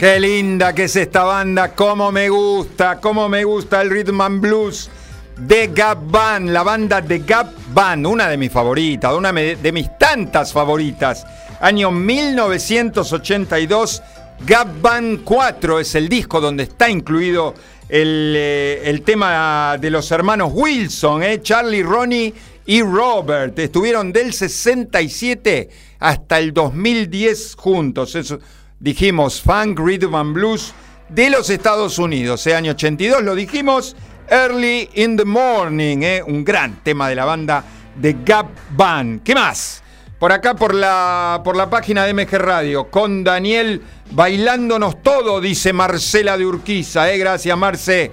Qué 0.00 0.18
linda 0.18 0.74
que 0.74 0.84
es 0.84 0.96
esta 0.96 1.24
banda, 1.24 1.74
cómo 1.74 2.10
me 2.10 2.30
gusta, 2.30 2.98
cómo 3.02 3.28
me 3.28 3.44
gusta 3.44 3.82
el 3.82 3.90
rhythm 3.90 4.22
and 4.22 4.40
blues 4.40 4.88
de 5.36 5.70
Gap 5.74 6.10
Band, 6.10 6.48
la 6.48 6.62
banda 6.62 7.02
de 7.02 7.18
Gap 7.18 7.52
Band, 7.74 8.06
una 8.06 8.26
de 8.26 8.38
mis 8.38 8.50
favoritas, 8.50 9.12
una 9.12 9.30
de 9.30 9.72
mis 9.72 9.98
tantas 9.98 10.54
favoritas. 10.54 11.26
Año 11.60 11.90
1982, 11.90 14.02
Gap 14.46 14.80
Band 14.80 15.20
4 15.22 15.80
es 15.80 15.94
el 15.94 16.08
disco 16.08 16.40
donde 16.40 16.62
está 16.62 16.88
incluido 16.88 17.54
el, 17.86 18.32
eh, 18.38 19.02
tema 19.04 19.76
de 19.78 19.90
los 19.90 20.10
hermanos 20.12 20.52
Wilson, 20.54 21.24
eh, 21.24 21.42
Charlie, 21.42 21.82
Ronnie 21.82 22.32
y 22.64 22.80
Robert. 22.80 23.58
Estuvieron 23.58 24.14
del 24.14 24.32
67 24.32 25.68
hasta 25.98 26.38
el 26.38 26.54
2010 26.54 27.54
juntos. 27.54 28.14
Eso, 28.14 28.38
dijimos 28.80 29.42
Funk, 29.42 29.78
Rhythm 29.78 30.14
and 30.14 30.34
Blues 30.34 30.74
de 31.08 31.30
los 31.30 31.50
Estados 31.50 31.98
Unidos. 31.98 32.46
Eh, 32.46 32.54
año 32.54 32.72
82 32.72 33.22
lo 33.22 33.34
dijimos. 33.34 33.94
Early 34.28 34.88
in 34.94 35.16
the 35.16 35.24
Morning, 35.24 35.98
eh, 36.02 36.22
un 36.24 36.44
gran 36.44 36.82
tema 36.82 37.08
de 37.08 37.16
la 37.16 37.24
banda 37.24 37.64
de 37.96 38.16
Gap 38.24 38.46
Band. 38.70 39.22
¿Qué 39.22 39.34
más? 39.34 39.82
Por 40.20 40.32
acá, 40.32 40.54
por 40.54 40.72
la, 40.74 41.40
por 41.42 41.56
la 41.56 41.68
página 41.68 42.04
de 42.04 42.14
MG 42.14 42.38
Radio, 42.38 42.90
con 42.90 43.24
Daniel 43.24 43.82
bailándonos 44.12 45.02
todo, 45.02 45.40
dice 45.40 45.72
Marcela 45.72 46.38
de 46.38 46.46
Urquiza. 46.46 47.12
Eh. 47.12 47.18
Gracias, 47.18 47.58
Marce. 47.58 48.12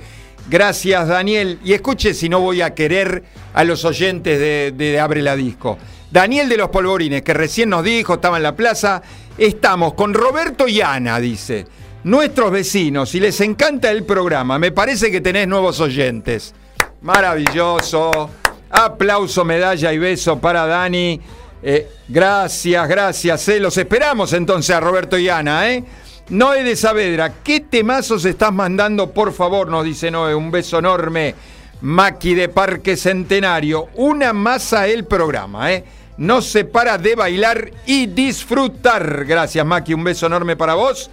Gracias, 0.50 1.08
Daniel. 1.08 1.60
Y 1.64 1.74
escuche 1.74 2.14
si 2.14 2.30
no 2.30 2.40
voy 2.40 2.62
a 2.62 2.74
querer 2.74 3.24
a 3.54 3.64
los 3.64 3.86
oyentes 3.86 4.40
de, 4.40 4.74
de 4.76 5.00
Abre 5.00 5.22
la 5.22 5.36
Disco. 5.36 5.78
Daniel 6.10 6.50
de 6.50 6.58
los 6.58 6.70
Polvorines, 6.70 7.22
que 7.22 7.34
recién 7.34 7.70
nos 7.70 7.84
dijo, 7.84 8.16
estaba 8.16 8.38
en 8.38 8.44
la 8.44 8.56
plaza 8.56 9.04
Estamos 9.38 9.94
con 9.94 10.14
Roberto 10.14 10.68
y 10.68 10.82
Ana, 10.82 11.20
dice. 11.20 11.66
Nuestros 12.04 12.52
vecinos, 12.52 13.14
y 13.16 13.20
les 13.20 13.40
encanta 13.42 13.92
el 13.92 14.04
programa, 14.04 14.58
me 14.58 14.72
parece 14.72 15.12
que 15.12 15.22
tenés 15.22 15.48
nuevos 15.48 15.80
oyentes. 15.80 16.56
Maravilloso. 17.02 18.30
Aplauso, 18.70 19.46
medalla 19.46 19.94
y 19.94 19.98
beso 19.98 20.40
para 20.40 20.66
Dani. 20.66 21.20
Eh, 21.62 21.88
gracias, 22.08 22.88
gracias. 22.88 23.48
Eh. 23.50 23.60
Los 23.60 23.78
esperamos 23.78 24.34
entonces 24.34 24.76
a 24.76 24.80
Roberto 24.80 25.18
y 25.18 25.30
Ana. 25.30 25.70
¿eh? 25.72 25.84
Noé 26.30 26.64
de 26.64 26.76
Saavedra, 26.76 27.36
¿qué 27.44 27.62
temazos 27.62 28.26
estás 28.26 28.52
mandando? 28.52 29.12
Por 29.12 29.32
favor, 29.34 29.70
nos 29.70 29.86
dice 29.86 30.12
Noé. 30.12 30.36
Un 30.36 30.52
beso 30.52 30.80
enorme. 30.80 31.36
Maki 31.82 32.34
de 32.34 32.50
Parque 32.50 32.98
Centenario. 32.98 33.90
Una 33.96 34.34
masa 34.34 34.88
el 34.88 35.06
programa. 35.06 35.72
¿eh? 35.72 35.84
No 36.18 36.42
se 36.42 36.66
para 36.66 36.98
de 36.98 37.16
bailar 37.16 37.72
y 37.86 38.08
disfrutar. 38.08 39.26
Gracias, 39.26 39.66
Maki. 39.66 39.94
Un 39.94 40.04
beso 40.04 40.26
enorme 40.26 40.56
para 40.56 40.74
vos. 40.74 41.10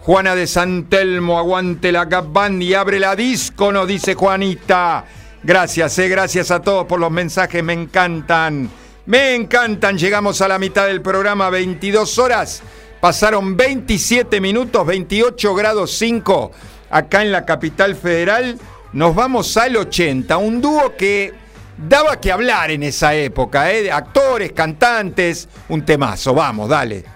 Juana 0.00 0.34
de 0.36 0.46
Santelmo, 0.46 1.36
aguante 1.36 1.90
la 1.90 2.08
Cap 2.08 2.28
y 2.60 2.74
abre 2.74 3.00
la 3.00 3.16
disco, 3.16 3.72
nos 3.72 3.88
dice 3.88 4.14
Juanita. 4.14 5.04
Gracias, 5.42 5.98
eh, 5.98 6.08
gracias 6.08 6.52
a 6.52 6.62
todos 6.62 6.86
por 6.86 7.00
los 7.00 7.10
mensajes, 7.10 7.62
me 7.64 7.72
encantan. 7.72 8.70
Me 9.06 9.34
encantan. 9.34 9.98
Llegamos 9.98 10.40
a 10.40 10.48
la 10.48 10.58
mitad 10.58 10.86
del 10.86 11.02
programa, 11.02 11.50
22 11.50 12.18
horas. 12.18 12.62
Pasaron 13.00 13.56
27 13.56 14.40
minutos, 14.40 14.86
28 14.86 15.54
grados 15.54 15.90
5 15.98 16.52
acá 16.90 17.22
en 17.22 17.32
la 17.32 17.44
capital 17.44 17.96
federal. 17.96 18.58
Nos 18.92 19.14
vamos 19.14 19.56
al 19.56 19.76
80, 19.76 20.36
un 20.36 20.60
dúo 20.60 20.96
que 20.96 21.34
daba 21.76 22.20
que 22.20 22.32
hablar 22.32 22.70
en 22.70 22.82
esa 22.82 23.14
época, 23.14 23.70
¿eh? 23.70 23.90
actores, 23.90 24.52
cantantes, 24.52 25.48
un 25.68 25.84
temazo. 25.84 26.34
Vamos, 26.34 26.68
dale. 26.68 27.15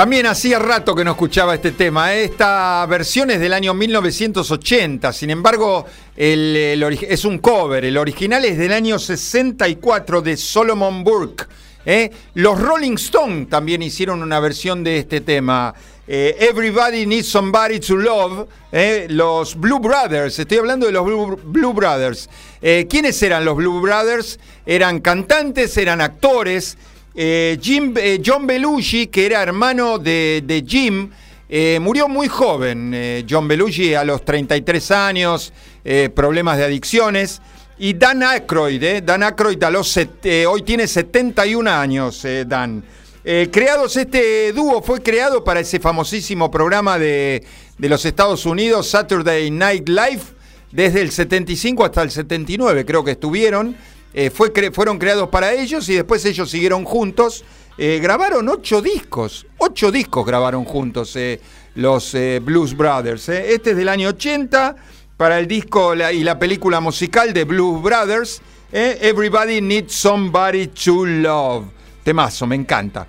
También 0.00 0.24
hacía 0.24 0.58
rato 0.58 0.94
que 0.94 1.04
no 1.04 1.10
escuchaba 1.10 1.54
este 1.54 1.72
tema. 1.72 2.14
¿eh? 2.14 2.24
Esta 2.24 2.86
versión 2.88 3.30
es 3.30 3.38
del 3.38 3.52
año 3.52 3.74
1980. 3.74 5.12
Sin 5.12 5.28
embargo, 5.28 5.84
es 6.16 7.24
un 7.26 7.36
cover. 7.36 7.84
El 7.84 7.98
original 7.98 8.42
es 8.46 8.56
del 8.56 8.72
año 8.72 8.98
64 8.98 10.22
de 10.22 10.38
Solomon 10.38 11.04
Burke. 11.04 11.44
¿eh? 11.84 12.10
Los 12.32 12.58
Rolling 12.58 12.94
Stones 12.94 13.50
también 13.50 13.82
hicieron 13.82 14.22
una 14.22 14.40
versión 14.40 14.82
de 14.82 15.00
este 15.00 15.20
tema. 15.20 15.74
Eh, 16.08 16.34
Everybody 16.48 17.04
Needs 17.04 17.28
Somebody 17.28 17.78
to 17.80 17.96
Love. 17.96 18.48
Los 19.08 19.54
Blue 19.54 19.80
Brothers. 19.80 20.38
Estoy 20.38 20.56
hablando 20.56 20.86
de 20.86 20.92
los 20.92 21.04
Blue 21.04 21.74
Brothers. 21.74 22.30
¿Quiénes 22.58 23.22
eran 23.22 23.44
los 23.44 23.54
Blue 23.54 23.82
Brothers? 23.82 24.40
Eran 24.64 25.00
cantantes, 25.00 25.76
eran 25.76 26.00
actores. 26.00 26.78
Eh, 27.14 27.58
Jim, 27.60 27.92
eh, 27.96 28.20
John 28.24 28.46
Belushi, 28.46 29.08
que 29.08 29.26
era 29.26 29.42
hermano 29.42 29.98
de, 29.98 30.64
Jim, 30.66 31.10
eh, 31.48 31.78
murió 31.80 32.08
muy 32.08 32.28
joven. 32.28 33.24
John 33.28 33.48
Belushi 33.48 33.94
a 33.94 34.04
los 34.04 34.24
33 34.24 34.90
años, 34.92 35.52
problemas 36.14 36.58
de 36.58 36.64
adicciones. 36.64 37.40
Y 37.78 37.94
Dan 37.94 38.22
Aykroyd, 38.22 39.02
Dan 39.02 39.22
Aykroyd 39.22 39.62
a 39.64 39.70
los 39.70 39.98
hoy 40.46 40.62
tiene 40.62 40.86
71 40.86 41.70
años, 41.70 42.26
Dan. 42.46 42.84
creados, 43.50 43.96
este 43.96 44.52
dúo 44.52 44.82
fue 44.82 45.02
creado 45.02 45.42
para 45.42 45.60
ese 45.60 45.80
famosísimo 45.80 46.50
programa 46.50 46.98
de, 46.98 47.42
de 47.78 47.88
los 47.88 48.04
Estados 48.04 48.44
Unidos, 48.44 48.90
Saturday 48.90 49.50
Night 49.50 49.88
Live, 49.88 50.22
desde 50.70 51.00
el 51.00 51.10
75 51.10 51.86
hasta 51.86 52.02
el 52.02 52.10
79 52.10 52.84
creo 52.84 53.02
que 53.02 53.12
estuvieron. 53.12 53.74
Eh, 54.12 54.30
fue 54.30 54.52
fueron 54.72 54.98
creados 54.98 55.28
para 55.28 55.52
ellos 55.52 55.88
y 55.88 55.94
después 55.94 56.24
ellos 56.24 56.50
siguieron 56.50 56.84
juntos. 56.84 57.44
Eh, 57.78 57.98
grabaron 58.02 58.48
ocho 58.48 58.82
discos, 58.82 59.46
ocho 59.58 59.90
discos 59.90 60.26
grabaron 60.26 60.64
juntos 60.64 61.14
eh, 61.16 61.40
los 61.76 62.16
Blues 62.42 62.76
Brothers. 62.76 63.28
Este 63.28 63.70
es 63.70 63.76
del 63.76 63.88
año 63.88 64.08
80 64.08 64.76
para 65.16 65.38
el 65.38 65.46
disco 65.46 65.94
y 65.94 66.24
la 66.24 66.38
película 66.38 66.80
musical 66.80 67.32
de 67.32 67.44
Blues 67.44 67.82
Brothers. 67.82 68.42
Everybody 68.72 69.60
Needs 69.60 69.94
Somebody 69.94 70.68
to 70.68 71.06
Love. 71.06 71.66
Temazo, 72.02 72.46
me 72.46 72.56
encanta. 72.56 73.06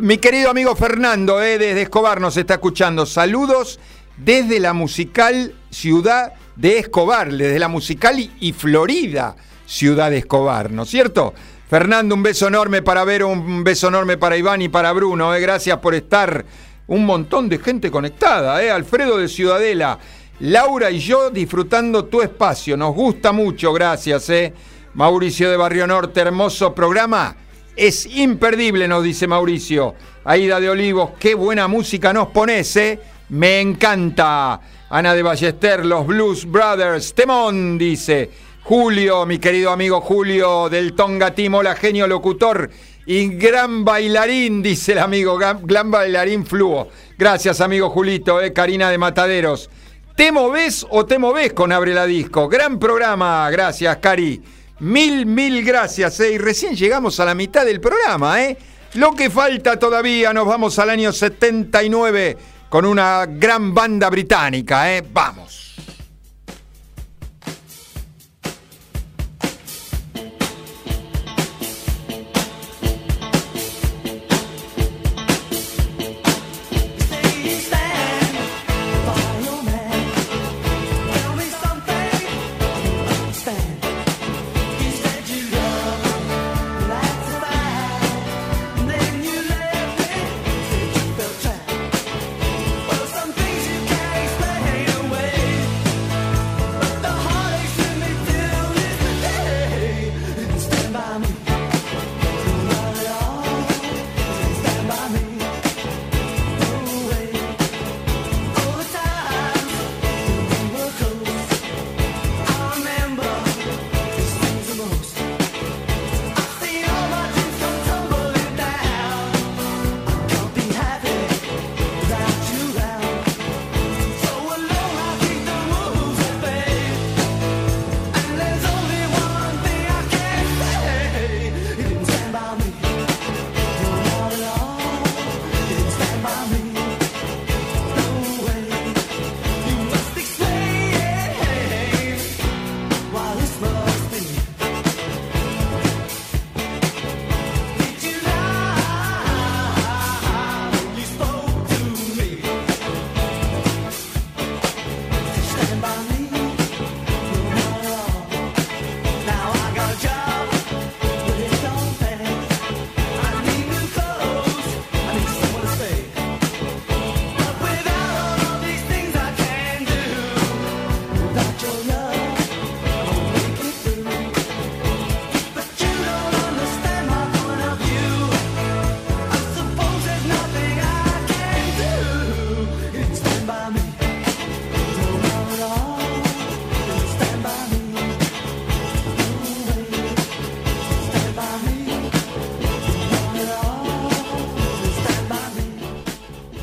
Mi 0.00 0.18
querido 0.18 0.50
amigo 0.50 0.74
Fernando, 0.76 1.38
desde 1.38 1.80
Escobar 1.80 2.20
nos 2.20 2.36
está 2.36 2.54
escuchando. 2.54 3.06
Saludos 3.06 3.78
desde 4.16 4.60
la 4.60 4.72
musical 4.72 5.54
ciudad 5.70 6.34
de 6.56 6.78
Escobar, 6.78 7.32
desde 7.32 7.58
la 7.58 7.68
musical 7.68 8.18
y 8.40 8.52
Florida. 8.52 9.36
Ciudad 9.66 10.12
Escobar, 10.12 10.70
¿no 10.70 10.84
es 10.84 10.90
cierto? 10.90 11.34
Fernando, 11.68 12.14
un 12.14 12.22
beso 12.22 12.46
enorme 12.46 12.80
para 12.80 13.04
ver, 13.04 13.24
un 13.24 13.64
beso 13.64 13.88
enorme 13.88 14.16
para 14.16 14.36
Iván 14.36 14.62
y 14.62 14.68
para 14.68 14.92
Bruno. 14.92 15.34
Eh. 15.34 15.40
Gracias 15.40 15.78
por 15.78 15.94
estar. 15.94 16.44
Un 16.86 17.04
montón 17.04 17.48
de 17.48 17.58
gente 17.58 17.90
conectada. 17.90 18.62
Eh. 18.62 18.70
Alfredo 18.70 19.18
de 19.18 19.26
Ciudadela, 19.26 19.98
Laura 20.40 20.92
y 20.92 21.00
yo 21.00 21.30
disfrutando 21.30 22.04
tu 22.04 22.22
espacio. 22.22 22.76
Nos 22.76 22.94
gusta 22.94 23.32
mucho, 23.32 23.72
gracias. 23.72 24.30
Eh. 24.30 24.54
Mauricio 24.94 25.50
de 25.50 25.56
Barrio 25.56 25.88
Norte, 25.88 26.20
hermoso 26.20 26.72
programa. 26.72 27.34
Es 27.74 28.06
imperdible, 28.06 28.86
nos 28.86 29.02
dice 29.02 29.26
Mauricio. 29.26 29.96
Aida 30.24 30.60
de 30.60 30.70
Olivos, 30.70 31.10
qué 31.18 31.34
buena 31.34 31.66
música 31.66 32.12
nos 32.12 32.28
pones, 32.28 32.76
¿eh? 32.76 33.00
Me 33.30 33.60
encanta. 33.60 34.60
Ana 34.88 35.14
de 35.14 35.22
Ballester, 35.22 35.84
los 35.84 36.06
Blues 36.06 36.46
Brothers. 36.46 37.12
Temón, 37.12 37.76
dice. 37.76 38.30
Julio, 38.68 39.24
mi 39.26 39.38
querido 39.38 39.70
amigo 39.70 40.00
Julio 40.00 40.68
del 40.68 40.94
Tonga 40.94 41.32
Timo, 41.32 41.62
la 41.62 41.76
genio 41.76 42.08
locutor 42.08 42.68
y 43.06 43.28
gran 43.28 43.84
bailarín, 43.84 44.60
dice 44.60 44.90
el 44.90 44.98
amigo, 44.98 45.38
gran, 45.38 45.88
bailarín 45.88 46.44
fluo. 46.44 46.88
Gracias, 47.16 47.60
amigo 47.60 47.90
Julito, 47.90 48.40
eh, 48.40 48.52
Karina 48.52 48.90
de 48.90 48.98
Mataderos. 48.98 49.70
¿Te 50.16 50.32
moves 50.32 50.84
o 50.90 51.06
te 51.06 51.16
moves 51.16 51.52
con 51.52 51.70
Abre 51.70 51.94
la 51.94 52.06
Disco? 52.06 52.48
Gran 52.48 52.80
programa, 52.80 53.48
gracias, 53.50 53.98
Cari. 53.98 54.42
Mil, 54.80 55.26
mil 55.26 55.64
gracias, 55.64 56.18
eh. 56.18 56.32
Y 56.32 56.38
recién 56.38 56.74
llegamos 56.74 57.20
a 57.20 57.24
la 57.24 57.36
mitad 57.36 57.64
del 57.64 57.80
programa, 57.80 58.42
¿eh? 58.42 58.58
Lo 58.94 59.12
que 59.12 59.30
falta 59.30 59.78
todavía, 59.78 60.32
nos 60.32 60.44
vamos 60.44 60.76
al 60.80 60.90
año 60.90 61.12
79 61.12 62.36
con 62.68 62.84
una 62.84 63.26
gran 63.26 63.72
banda 63.72 64.10
británica, 64.10 64.92
¿eh? 64.92 65.04
Vamos. 65.12 65.65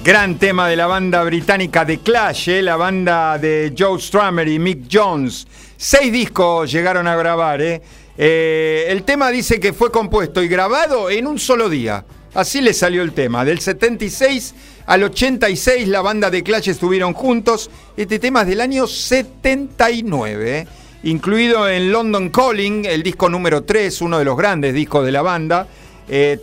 Gran 0.04 0.38
tema 0.38 0.68
de 0.68 0.76
la 0.76 0.86
banda 0.86 1.24
británica 1.24 1.86
The 1.86 2.00
Clash, 2.00 2.50
eh, 2.50 2.62
la 2.62 2.76
banda 2.76 3.38
de 3.38 3.74
Joe 3.78 3.98
Strummer 4.02 4.46
y 4.50 4.60
Mick 4.60 4.88
Jones. 4.92 5.48
Seis 5.78 6.12
discos 6.12 6.70
llegaron 6.70 7.08
a 7.08 7.16
grabar. 7.16 7.62
Eh. 7.62 7.82
Eh, 8.18 8.88
el 8.90 9.04
tema 9.04 9.30
dice 9.30 9.62
que 9.62 9.72
fue 9.72 9.92
compuesto 9.92 10.44
y 10.44 10.50
grabado 10.50 11.10
en 11.10 11.26
un 11.26 11.40
solo 11.40 11.70
día. 11.70 12.04
Así 12.34 12.60
le 12.60 12.74
salió 12.74 13.02
el 13.02 13.14
tema. 13.14 13.46
Del 13.46 13.62
76 13.62 14.54
al 14.88 15.04
86 15.04 15.88
la 15.88 16.02
banda 16.02 16.30
de 16.30 16.44
Clash 16.44 16.68
estuvieron 16.68 17.14
juntos. 17.14 17.72
Este 17.96 18.20
tema 18.20 18.42
es 18.42 18.48
del 18.48 18.60
año 18.60 18.88
79, 18.88 20.68
incluido 21.04 21.70
en 21.70 21.94
London 21.94 22.30
Calling, 22.30 22.84
el 22.84 23.04
disco 23.04 23.30
número 23.30 23.64
3, 23.64 24.02
uno 24.02 24.20
de 24.20 24.26
los 24.26 24.36
grandes 24.36 24.74
discos 24.74 25.06
de 25.06 25.14
la 25.14 25.22
banda. 25.22 25.66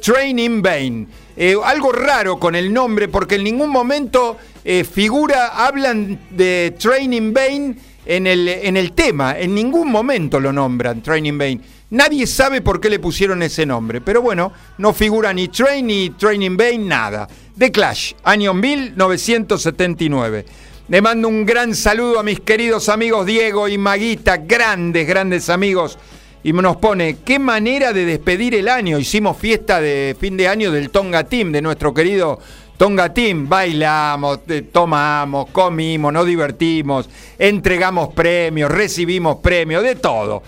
Training 0.02 0.62
Bane. 0.62 1.06
Eh, 1.36 1.56
algo 1.64 1.92
raro 1.92 2.38
con 2.38 2.54
el 2.54 2.72
nombre, 2.72 3.08
porque 3.08 3.36
en 3.36 3.44
ningún 3.44 3.70
momento 3.70 4.36
eh, 4.64 4.84
figura, 4.84 5.66
hablan 5.66 6.18
de 6.30 6.74
Training 6.78 7.32
Bane 7.32 7.76
en 8.04 8.26
el, 8.26 8.48
en 8.48 8.76
el 8.76 8.92
tema, 8.92 9.38
en 9.38 9.54
ningún 9.54 9.90
momento 9.90 10.40
lo 10.40 10.52
nombran 10.52 11.02
Training 11.02 11.38
Bane. 11.38 11.60
Nadie 11.90 12.26
sabe 12.26 12.60
por 12.60 12.80
qué 12.80 12.88
le 12.90 12.98
pusieron 12.98 13.42
ese 13.42 13.66
nombre, 13.66 14.00
pero 14.00 14.22
bueno, 14.22 14.52
no 14.78 14.92
figura 14.92 15.32
ni 15.32 15.48
Train 15.48 15.86
ni 15.86 16.10
Training 16.10 16.56
Bane, 16.56 16.78
nada. 16.78 17.26
The 17.58 17.72
Clash, 17.72 18.12
año 18.22 18.54
1979. 18.54 20.44
Le 20.88 21.02
mando 21.02 21.28
un 21.28 21.46
gran 21.46 21.74
saludo 21.74 22.18
a 22.18 22.22
mis 22.22 22.40
queridos 22.40 22.88
amigos 22.88 23.26
Diego 23.26 23.68
y 23.68 23.78
Maguita, 23.78 24.38
grandes, 24.38 25.06
grandes 25.06 25.48
amigos 25.48 25.98
y 26.42 26.52
nos 26.52 26.76
pone, 26.76 27.18
qué 27.24 27.38
manera 27.38 27.92
de 27.92 28.06
despedir 28.06 28.54
el 28.54 28.68
año. 28.68 28.98
Hicimos 28.98 29.36
fiesta 29.36 29.80
de 29.80 30.16
fin 30.18 30.36
de 30.36 30.48
año 30.48 30.70
del 30.70 30.90
Tonga 30.90 31.24
Team, 31.24 31.52
de 31.52 31.60
nuestro 31.60 31.92
querido 31.92 32.38
Tonga 32.78 33.12
Team. 33.12 33.46
Bailamos, 33.48 34.40
tomamos, 34.72 35.50
comimos, 35.50 36.12
nos 36.12 36.24
divertimos, 36.24 37.10
entregamos 37.38 38.14
premios, 38.14 38.70
recibimos 38.70 39.36
premios, 39.36 39.82
de 39.82 39.96
todo. 39.96 40.42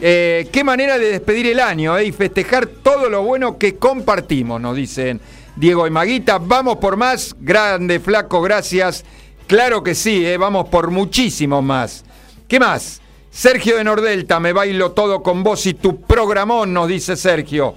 Eh, 0.00 0.48
qué 0.52 0.64
manera 0.64 0.98
de 0.98 1.12
despedir 1.12 1.46
el 1.46 1.60
año 1.60 1.96
eh, 1.96 2.06
y 2.06 2.12
festejar 2.12 2.66
todo 2.66 3.08
lo 3.08 3.22
bueno 3.22 3.56
que 3.56 3.76
compartimos, 3.76 4.60
nos 4.60 4.76
dicen 4.76 5.20
Diego 5.54 5.86
y 5.86 5.90
Maguita. 5.90 6.38
Vamos 6.38 6.78
por 6.78 6.96
más, 6.96 7.36
grande, 7.40 8.00
flaco, 8.00 8.42
gracias. 8.42 9.04
Claro 9.46 9.84
que 9.84 9.94
sí, 9.94 10.26
eh, 10.26 10.36
vamos 10.38 10.68
por 10.68 10.90
muchísimo 10.90 11.62
más. 11.62 12.04
¿Qué 12.48 12.58
más? 12.58 13.00
Sergio 13.36 13.76
de 13.76 13.84
Nordelta, 13.84 14.40
me 14.40 14.54
bailo 14.54 14.92
todo 14.92 15.22
con 15.22 15.42
vos 15.42 15.66
y 15.66 15.74
tu 15.74 16.00
programón, 16.00 16.72
nos 16.72 16.88
dice 16.88 17.16
Sergio. 17.16 17.74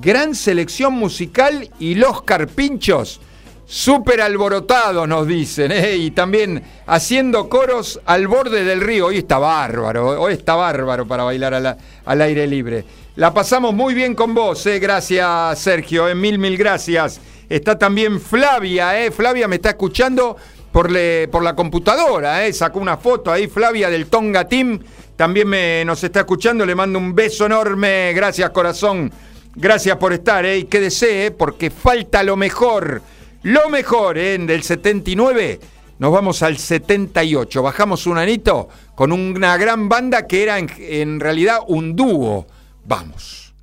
Gran 0.00 0.34
selección 0.34 0.94
musical 0.94 1.68
y 1.78 1.96
los 1.96 2.22
carpinchos, 2.22 3.20
súper 3.66 4.22
alborotados, 4.22 5.06
nos 5.06 5.26
dicen. 5.26 5.70
¿eh? 5.70 5.96
Y 5.96 6.12
también 6.12 6.62
haciendo 6.86 7.50
coros 7.50 8.00
al 8.06 8.26
borde 8.26 8.64
del 8.64 8.80
río. 8.80 9.08
Hoy 9.08 9.18
está 9.18 9.36
bárbaro, 9.36 10.18
hoy 10.18 10.32
está 10.32 10.54
bárbaro 10.54 11.06
para 11.06 11.24
bailar 11.24 11.76
al 12.06 12.20
aire 12.22 12.46
libre. 12.46 12.82
La 13.16 13.34
pasamos 13.34 13.74
muy 13.74 13.92
bien 13.92 14.14
con 14.14 14.32
vos, 14.32 14.64
¿eh? 14.64 14.78
gracias 14.78 15.58
Sergio, 15.58 16.08
¿eh? 16.08 16.14
mil, 16.14 16.38
mil 16.38 16.56
gracias. 16.56 17.20
Está 17.50 17.78
también 17.78 18.18
Flavia, 18.18 18.98
¿eh? 19.04 19.10
Flavia 19.10 19.46
me 19.46 19.56
está 19.56 19.68
escuchando 19.68 20.38
por, 20.72 20.90
la 20.90 21.54
computadora, 21.54 22.46
¿eh? 22.46 22.52
sacó 22.52 22.80
una 22.80 22.96
foto 22.96 23.30
ahí, 23.30 23.46
Flavia 23.46 23.90
del 23.90 24.06
Tonga 24.06 24.48
Team 24.48 24.80
también 25.16 25.48
me, 25.48 25.84
nos 25.84 26.02
está 26.02 26.20
escuchando, 26.20 26.66
le 26.66 26.74
mando 26.74 26.98
un 26.98 27.14
beso 27.14 27.46
enorme. 27.46 28.12
Gracias, 28.12 28.50
corazón. 28.50 29.12
Gracias 29.54 29.96
por 29.96 30.12
estar, 30.12 30.44
¿eh? 30.44 30.58
Y 30.58 30.64
que 30.64 30.80
desee, 30.80 31.30
porque 31.30 31.70
falta 31.70 32.22
lo 32.22 32.36
mejor. 32.36 33.02
Lo 33.42 33.68
mejor, 33.68 34.18
¿eh? 34.18 34.38
Del 34.38 34.62
79 34.64 35.60
nos 35.98 36.12
vamos 36.12 36.42
al 36.42 36.58
78. 36.58 37.62
Bajamos 37.62 38.06
un 38.08 38.18
anito 38.18 38.68
con 38.96 39.12
una 39.12 39.56
gran 39.58 39.88
banda 39.88 40.26
que 40.26 40.42
era 40.42 40.58
en 40.58 41.20
realidad 41.20 41.58
un 41.68 41.94
dúo. 41.94 42.46
Vamos. 42.84 43.54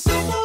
so 0.00 0.39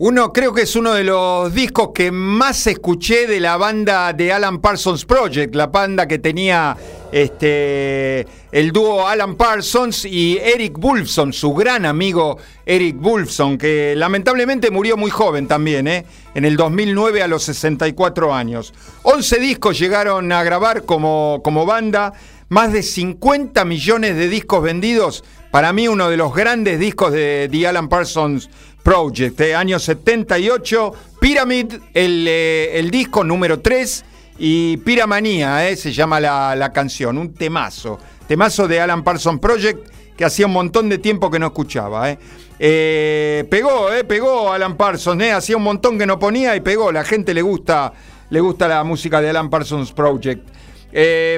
Uno 0.00 0.32
creo 0.32 0.54
que 0.54 0.62
es 0.62 0.76
uno 0.76 0.94
de 0.94 1.02
los 1.02 1.52
discos 1.52 1.88
que 1.92 2.12
más 2.12 2.68
escuché 2.68 3.26
de 3.26 3.40
la 3.40 3.56
banda 3.56 4.12
de 4.12 4.32
Alan 4.32 4.60
Parsons 4.60 5.04
Project, 5.04 5.56
la 5.56 5.66
banda 5.66 6.06
que 6.06 6.20
tenía 6.20 6.76
este, 7.10 8.24
el 8.52 8.70
dúo 8.70 9.08
Alan 9.08 9.34
Parsons 9.34 10.04
y 10.04 10.38
Eric 10.38 10.78
Wolfson, 10.78 11.32
su 11.32 11.52
gran 11.52 11.84
amigo 11.84 12.38
Eric 12.64 12.94
Wolfson, 13.00 13.58
que 13.58 13.94
lamentablemente 13.96 14.70
murió 14.70 14.96
muy 14.96 15.10
joven 15.10 15.48
también, 15.48 15.88
¿eh? 15.88 16.06
en 16.36 16.44
el 16.44 16.56
2009 16.56 17.20
a 17.24 17.26
los 17.26 17.42
64 17.42 18.32
años. 18.32 18.72
11 19.02 19.40
discos 19.40 19.80
llegaron 19.80 20.30
a 20.30 20.44
grabar 20.44 20.84
como, 20.84 21.40
como 21.42 21.66
banda, 21.66 22.12
más 22.48 22.72
de 22.72 22.84
50 22.84 23.64
millones 23.64 24.14
de 24.14 24.28
discos 24.28 24.62
vendidos. 24.62 25.24
Para 25.50 25.72
mí 25.72 25.88
uno 25.88 26.10
de 26.10 26.16
los 26.16 26.34
grandes 26.34 26.78
discos 26.78 27.10
de 27.12 27.48
The 27.50 27.66
Alan 27.66 27.88
Parsons 27.88 28.50
Project, 28.82 29.36
de 29.38 29.54
año 29.54 29.78
78, 29.78 30.92
Pyramid, 31.20 31.74
eh, 31.92 32.70
el, 32.74 32.90
disco 32.90 33.22
número 33.24 33.60
3, 33.60 34.04
y 34.38 34.76
Piramanía, 34.78 35.68
eh, 35.68 35.76
se 35.76 35.92
llama 35.92 36.20
la, 36.20 36.70
canción, 36.72 37.18
un 37.18 37.34
temazo, 37.34 37.98
temazo 38.26 38.66
de 38.68 38.80
Alan 38.80 39.04
Parsons 39.04 39.40
Project, 39.40 39.88
que 40.16 40.24
hacía 40.24 40.46
un 40.46 40.52
montón 40.52 40.88
de 40.88 40.98
tiempo 40.98 41.30
que 41.30 41.38
no 41.38 41.46
escuchaba. 41.46 42.16
Eh. 42.58 43.46
pegó, 43.50 43.88
pegó 44.06 44.52
Alan 44.52 44.76
Parsons, 44.76 45.22
hacía 45.32 45.56
un 45.56 45.62
montón 45.64 45.98
que 45.98 46.06
no 46.06 46.18
ponía 46.18 46.56
y 46.56 46.60
pegó, 46.60 46.90
la 46.90 47.04
gente 47.04 47.34
le 47.34 47.42
gusta, 47.42 47.92
le 48.30 48.40
gusta 48.40 48.68
la 48.68 48.82
música 48.84 49.20
de 49.20 49.30
Alan 49.30 49.50
Parsons 49.50 49.92
Project. 49.92 50.48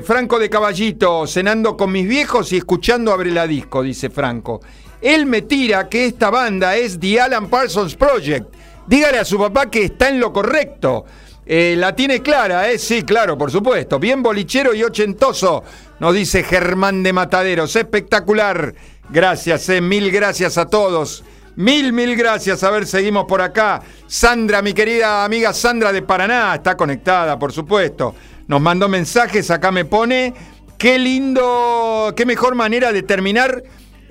Franco 0.05 0.39
de 0.39 0.49
Caballito, 0.49 1.27
cenando 1.27 1.77
con 1.77 1.91
mis 1.91 2.07
viejos 2.07 2.53
y 2.53 2.59
escuchando 2.59 3.13
Abre 3.13 3.33
la 3.33 3.47
Disco, 3.47 3.83
dice 3.83 4.09
Franco. 4.09 4.61
Él 5.01 5.27
me 5.27 5.43
tira 5.43 5.89
que 5.89 6.07
esta 6.07 6.31
banda 6.31 6.77
es 6.77 7.01
The 7.01 7.21
Alan 7.21 7.49
Parsons 7.49 7.95
Project. 7.95 8.55
Dígale 8.87 9.19
a 9.19 9.25
su 9.25 9.39
papá 9.39 9.71
que 9.71 9.85
está 9.85 10.09
en 10.09 10.21
lo 10.21 10.33
correcto. 10.33 11.05
Eh, 11.47 11.75
la 11.77 11.97
tiene 11.97 12.23
clara, 12.23 12.71
¿eh? 12.71 12.79
Sí, 12.79 13.03
claro, 13.03 13.37
por 13.37 13.51
supuesto. 13.51 13.99
Bien 13.99 14.23
bolichero 14.23 14.75
y 14.75 14.83
ochentoso, 14.83 15.65
nos 15.99 16.15
dice 16.15 16.43
Germán 16.43 17.03
de 17.03 17.13
Mataderos. 17.13 17.75
Espectacular. 17.77 18.75
Gracias, 19.09 19.69
eh. 19.71 19.81
Mil 19.81 20.11
gracias 20.11 20.59
a 20.59 20.67
todos. 20.67 21.25
Mil, 21.57 21.93
mil 21.93 22.15
gracias. 22.15 22.63
A 22.63 22.71
ver, 22.71 22.87
seguimos 22.87 23.25
por 23.25 23.41
acá. 23.41 23.83
Sandra, 24.07 24.63
mi 24.63 24.73
querida 24.73 25.25
amiga 25.25 25.53
Sandra 25.53 25.93
de 25.93 26.03
Paraná, 26.03 26.55
está 26.55 26.77
conectada, 26.77 27.39
por 27.39 27.53
supuesto. 27.53 28.15
Nos 28.47 28.61
mandó 28.61 28.89
mensajes, 28.89 29.51
acá 29.51 29.73
me 29.73 29.85
pone. 29.85 30.35
Qué 30.79 30.99
lindo, 30.99 32.13
qué 32.17 32.25
mejor 32.25 32.55
manera 32.55 32.93
de 32.93 33.03
terminar 33.03 33.63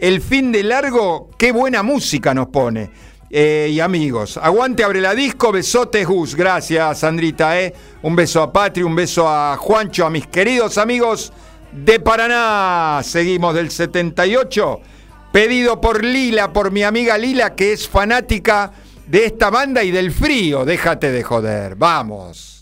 el 0.02 0.22
fin 0.22 0.52
de 0.52 0.64
largo, 0.64 1.30
qué 1.38 1.52
buena 1.52 1.84
música 1.84 2.34
nos 2.34 2.48
pone. 2.48 2.92
Eh, 3.32 3.70
y 3.72 3.80
amigos, 3.80 4.38
aguante, 4.42 4.84
abre 4.84 5.02
la 5.02 5.14
disco, 5.14 5.52
besotes 5.52 6.08
Gus, 6.08 6.34
gracias 6.34 7.00
Sandrita, 7.00 7.62
eh. 7.62 7.76
un 8.02 8.16
beso 8.16 8.42
a 8.42 8.52
Patri, 8.52 8.82
un 8.82 8.96
beso 8.96 9.30
a 9.30 9.56
Juancho, 9.56 10.08
a 10.08 10.10
mis 10.10 10.26
queridos 10.26 10.80
amigos 10.80 11.32
de 11.72 12.00
Paraná, 12.00 13.02
seguimos 13.04 13.54
del 13.54 13.70
78, 13.70 14.82
pedido 15.32 15.80
por 15.80 16.04
Lila, 16.04 16.52
por 16.52 16.72
mi 16.72 16.82
amiga 16.82 17.20
Lila, 17.20 17.54
que 17.54 17.72
es 17.74 17.88
fanática 17.88 18.72
de 19.06 19.26
esta 19.26 19.52
banda 19.52 19.84
y 19.84 19.92
del 19.92 20.12
frío, 20.12 20.66
déjate 20.66 21.12
de 21.12 21.22
joder, 21.22 21.76
vamos. 21.76 22.59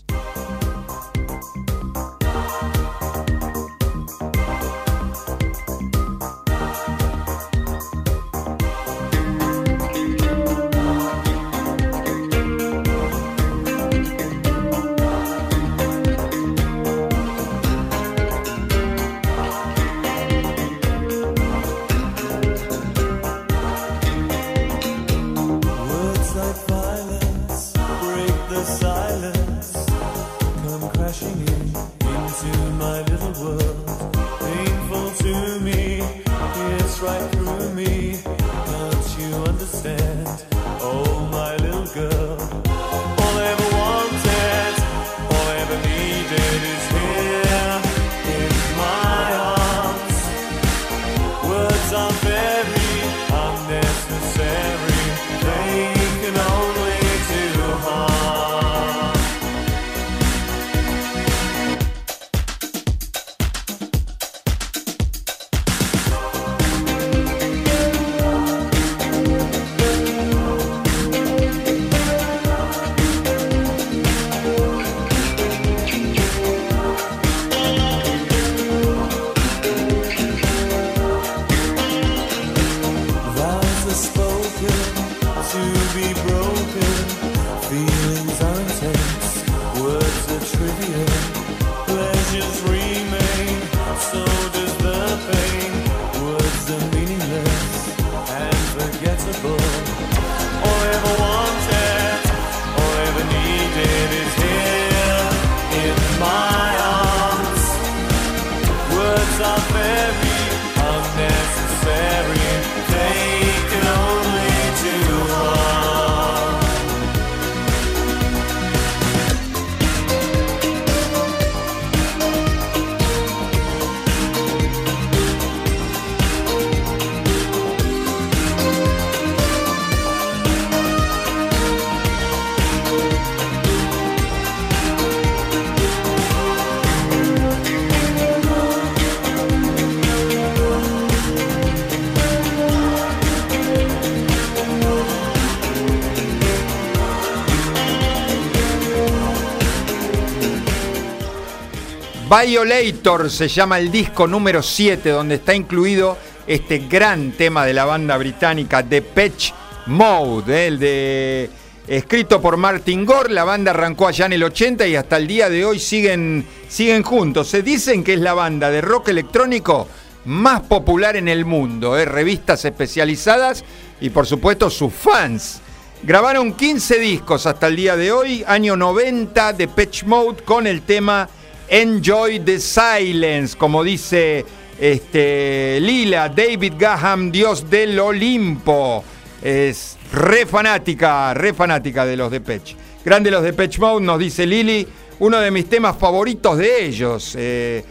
Violator 152.28 153.30
se 153.30 153.48
llama 153.48 153.78
el 153.78 153.90
disco 153.90 154.26
número 154.26 154.62
7, 154.62 155.08
donde 155.08 155.36
está 155.36 155.54
incluido 155.54 156.18
este 156.46 156.80
gran 156.80 157.32
tema 157.32 157.64
de 157.64 157.72
la 157.72 157.86
banda 157.86 158.18
británica 158.18 158.82
The 158.82 159.00
Patch 159.00 159.52
Mode, 159.86 160.54
¿eh? 160.54 160.66
el 160.66 160.78
de 160.78 161.50
escrito 161.86 162.42
por 162.42 162.58
Martin 162.58 163.06
Gore. 163.06 163.32
La 163.32 163.44
banda 163.44 163.70
arrancó 163.70 164.08
allá 164.08 164.26
en 164.26 164.34
el 164.34 164.42
80 164.42 164.86
y 164.86 164.96
hasta 164.96 165.16
el 165.16 165.26
día 165.26 165.48
de 165.48 165.64
hoy 165.64 165.80
siguen, 165.80 166.44
siguen 166.68 167.02
juntos. 167.02 167.48
Se 167.48 167.62
dicen 167.62 168.04
que 168.04 168.12
es 168.12 168.20
la 168.20 168.34
banda 168.34 168.70
de 168.70 168.82
rock 168.82 169.08
electrónico 169.08 169.88
más 170.26 170.60
popular 170.60 171.16
en 171.16 171.28
el 171.28 171.46
mundo, 171.46 171.96
¿eh? 171.96 172.04
revistas 172.04 172.62
especializadas 172.66 173.64
y 174.02 174.10
por 174.10 174.26
supuesto 174.26 174.68
sus 174.68 174.92
fans. 174.92 175.62
Grabaron 176.02 176.52
15 176.52 176.98
discos 176.98 177.46
hasta 177.46 177.68
el 177.68 177.76
día 177.76 177.96
de 177.96 178.12
hoy, 178.12 178.44
año 178.46 178.76
90 178.76 179.54
de 179.54 179.66
Patch 179.66 180.04
Mode 180.04 180.44
con 180.44 180.66
el 180.66 180.82
tema 180.82 181.26
Enjoy 181.70 182.40
the 182.40 182.58
Silence, 182.58 183.56
como 183.56 183.84
dice 183.84 184.44
este, 184.78 185.78
Lila, 185.80 186.28
David 186.28 186.74
Gaham, 186.78 187.30
Dios 187.30 187.68
del 187.68 187.98
Olimpo. 187.98 189.04
Es 189.42 189.96
re 190.12 190.46
fanática, 190.46 191.34
re 191.34 191.52
fanática 191.52 192.06
de 192.06 192.16
los 192.16 192.30
Depeche. 192.30 192.76
Grande 193.04 193.30
los 193.30 193.42
Depeche 193.42 193.80
Mode, 193.80 194.04
nos 194.04 194.18
dice 194.18 194.46
Lili, 194.46 194.86
uno 195.20 195.38
de 195.40 195.50
mis 195.50 195.68
temas 195.68 195.96
favoritos 195.96 196.56
de 196.58 196.86
ellos. 196.86 197.34
Eh, 197.38 197.84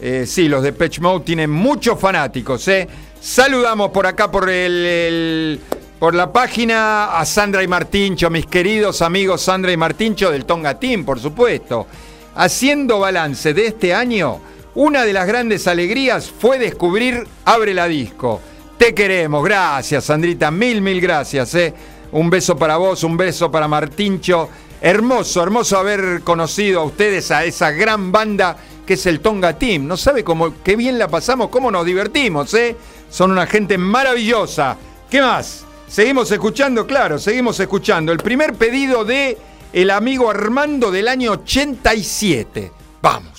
eh, 0.00 0.24
sí, 0.26 0.48
los 0.48 0.62
Depeche 0.62 1.00
Mode 1.00 1.24
tienen 1.24 1.50
muchos 1.50 1.98
fanáticos. 1.98 2.66
Eh. 2.68 2.86
Saludamos 3.20 3.90
por 3.90 4.06
acá, 4.06 4.30
por 4.30 4.48
el, 4.48 5.58
por 5.98 6.14
la 6.14 6.32
página 6.32 7.18
a 7.18 7.24
Sandra 7.24 7.62
y 7.62 7.68
Martincho, 7.68 8.30
mis 8.30 8.46
queridos 8.46 9.02
amigos 9.02 9.42
Sandra 9.42 9.72
y 9.72 9.76
Martincho 9.76 10.30
del 10.30 10.44
Tonga 10.44 10.78
Team, 10.78 11.04
por 11.04 11.18
supuesto. 11.18 11.86
Haciendo 12.36 12.98
balance 12.98 13.54
de 13.54 13.68
este 13.68 13.94
año, 13.94 14.40
una 14.74 15.04
de 15.04 15.12
las 15.12 15.26
grandes 15.26 15.68
alegrías 15.68 16.30
fue 16.30 16.58
descubrir 16.58 17.26
Abre 17.44 17.74
la 17.74 17.86
Disco. 17.86 18.40
Te 18.76 18.92
queremos, 18.92 19.44
gracias 19.44 20.04
Sandrita, 20.04 20.50
mil, 20.50 20.82
mil 20.82 21.00
gracias. 21.00 21.54
Eh. 21.54 21.72
Un 22.10 22.30
beso 22.30 22.56
para 22.56 22.76
vos, 22.76 23.04
un 23.04 23.16
beso 23.16 23.50
para 23.50 23.68
Martincho. 23.68 24.48
Hermoso, 24.80 25.42
hermoso 25.42 25.78
haber 25.78 26.22
conocido 26.22 26.80
a 26.80 26.84
ustedes, 26.84 27.30
a 27.30 27.44
esa 27.44 27.70
gran 27.70 28.10
banda 28.10 28.56
que 28.84 28.94
es 28.94 29.06
el 29.06 29.20
Tonga 29.20 29.56
Team. 29.56 29.86
No 29.86 29.96
sabe 29.96 30.24
cómo, 30.24 30.54
qué 30.62 30.76
bien 30.76 30.98
la 30.98 31.08
pasamos, 31.08 31.48
cómo 31.48 31.70
nos 31.70 31.86
divertimos, 31.86 32.52
¿eh? 32.54 32.76
Son 33.10 33.30
una 33.30 33.46
gente 33.46 33.78
maravillosa. 33.78 34.76
¿Qué 35.08 35.20
más? 35.20 35.64
Seguimos 35.86 36.30
escuchando, 36.32 36.86
claro, 36.86 37.18
seguimos 37.18 37.58
escuchando. 37.60 38.10
El 38.10 38.18
primer 38.18 38.54
pedido 38.54 39.04
de 39.04 39.38
el 39.74 39.90
amigo 39.90 40.30
Armando 40.30 40.92
del 40.92 41.08
año 41.08 41.32
87. 41.32 42.70
Vamos. 43.02 43.33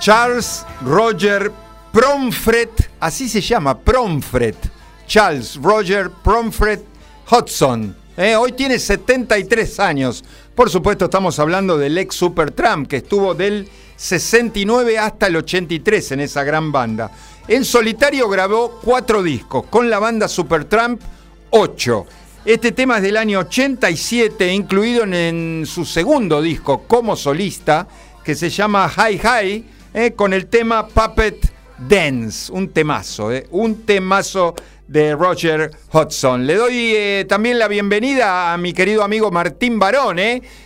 Charles 0.00 0.64
Roger 0.82 1.52
Promfret, 1.92 2.90
así 3.00 3.28
se 3.28 3.42
llama, 3.42 3.78
Promfret. 3.78 4.56
Charles 5.06 5.56
Roger 5.56 6.10
Promfret 6.24 6.82
Hudson. 7.30 7.94
Eh, 8.16 8.34
hoy 8.34 8.52
tiene 8.52 8.78
73 8.78 9.78
años. 9.78 10.24
Por 10.54 10.70
supuesto, 10.70 11.04
estamos 11.04 11.38
hablando 11.38 11.76
del 11.76 11.98
ex 11.98 12.14
Supertramp, 12.14 12.88
que 12.88 12.96
estuvo 12.96 13.34
del 13.34 13.68
69 13.94 14.98
hasta 14.98 15.26
el 15.26 15.36
83 15.36 16.12
en 16.12 16.20
esa 16.20 16.44
gran 16.44 16.72
banda. 16.72 17.10
En 17.46 17.62
solitario 17.66 18.26
grabó 18.30 18.80
cuatro 18.82 19.22
discos, 19.22 19.66
con 19.66 19.90
la 19.90 19.98
banda 19.98 20.28
Supertramp, 20.28 21.02
ocho. 21.50 22.06
Este 22.46 22.72
tema 22.72 22.96
es 22.96 23.02
del 23.02 23.18
año 23.18 23.40
87, 23.40 24.50
incluido 24.50 25.04
en 25.04 25.64
su 25.66 25.84
segundo 25.84 26.40
disco 26.40 26.84
como 26.88 27.16
solista, 27.16 27.86
que 28.24 28.34
se 28.34 28.48
llama 28.48 28.88
High 28.88 29.18
High 29.18 29.64
eh, 29.92 30.12
con 30.12 30.32
el 30.32 30.46
tema 30.46 30.86
Puppet 30.86 31.52
Dance, 31.88 32.52
un 32.52 32.68
temazo, 32.68 33.32
¿eh? 33.32 33.46
un 33.50 33.82
temazo 33.82 34.54
de 34.86 35.14
Roger 35.14 35.70
Hodgson. 35.92 36.46
Le 36.46 36.54
doy 36.54 36.92
eh, 36.94 37.26
también 37.28 37.58
la 37.58 37.66
bienvenida 37.66 38.52
a 38.52 38.56
mi 38.56 38.72
querido 38.72 39.02
amigo 39.02 39.30
Martín 39.30 39.78
Barón, 39.78 40.18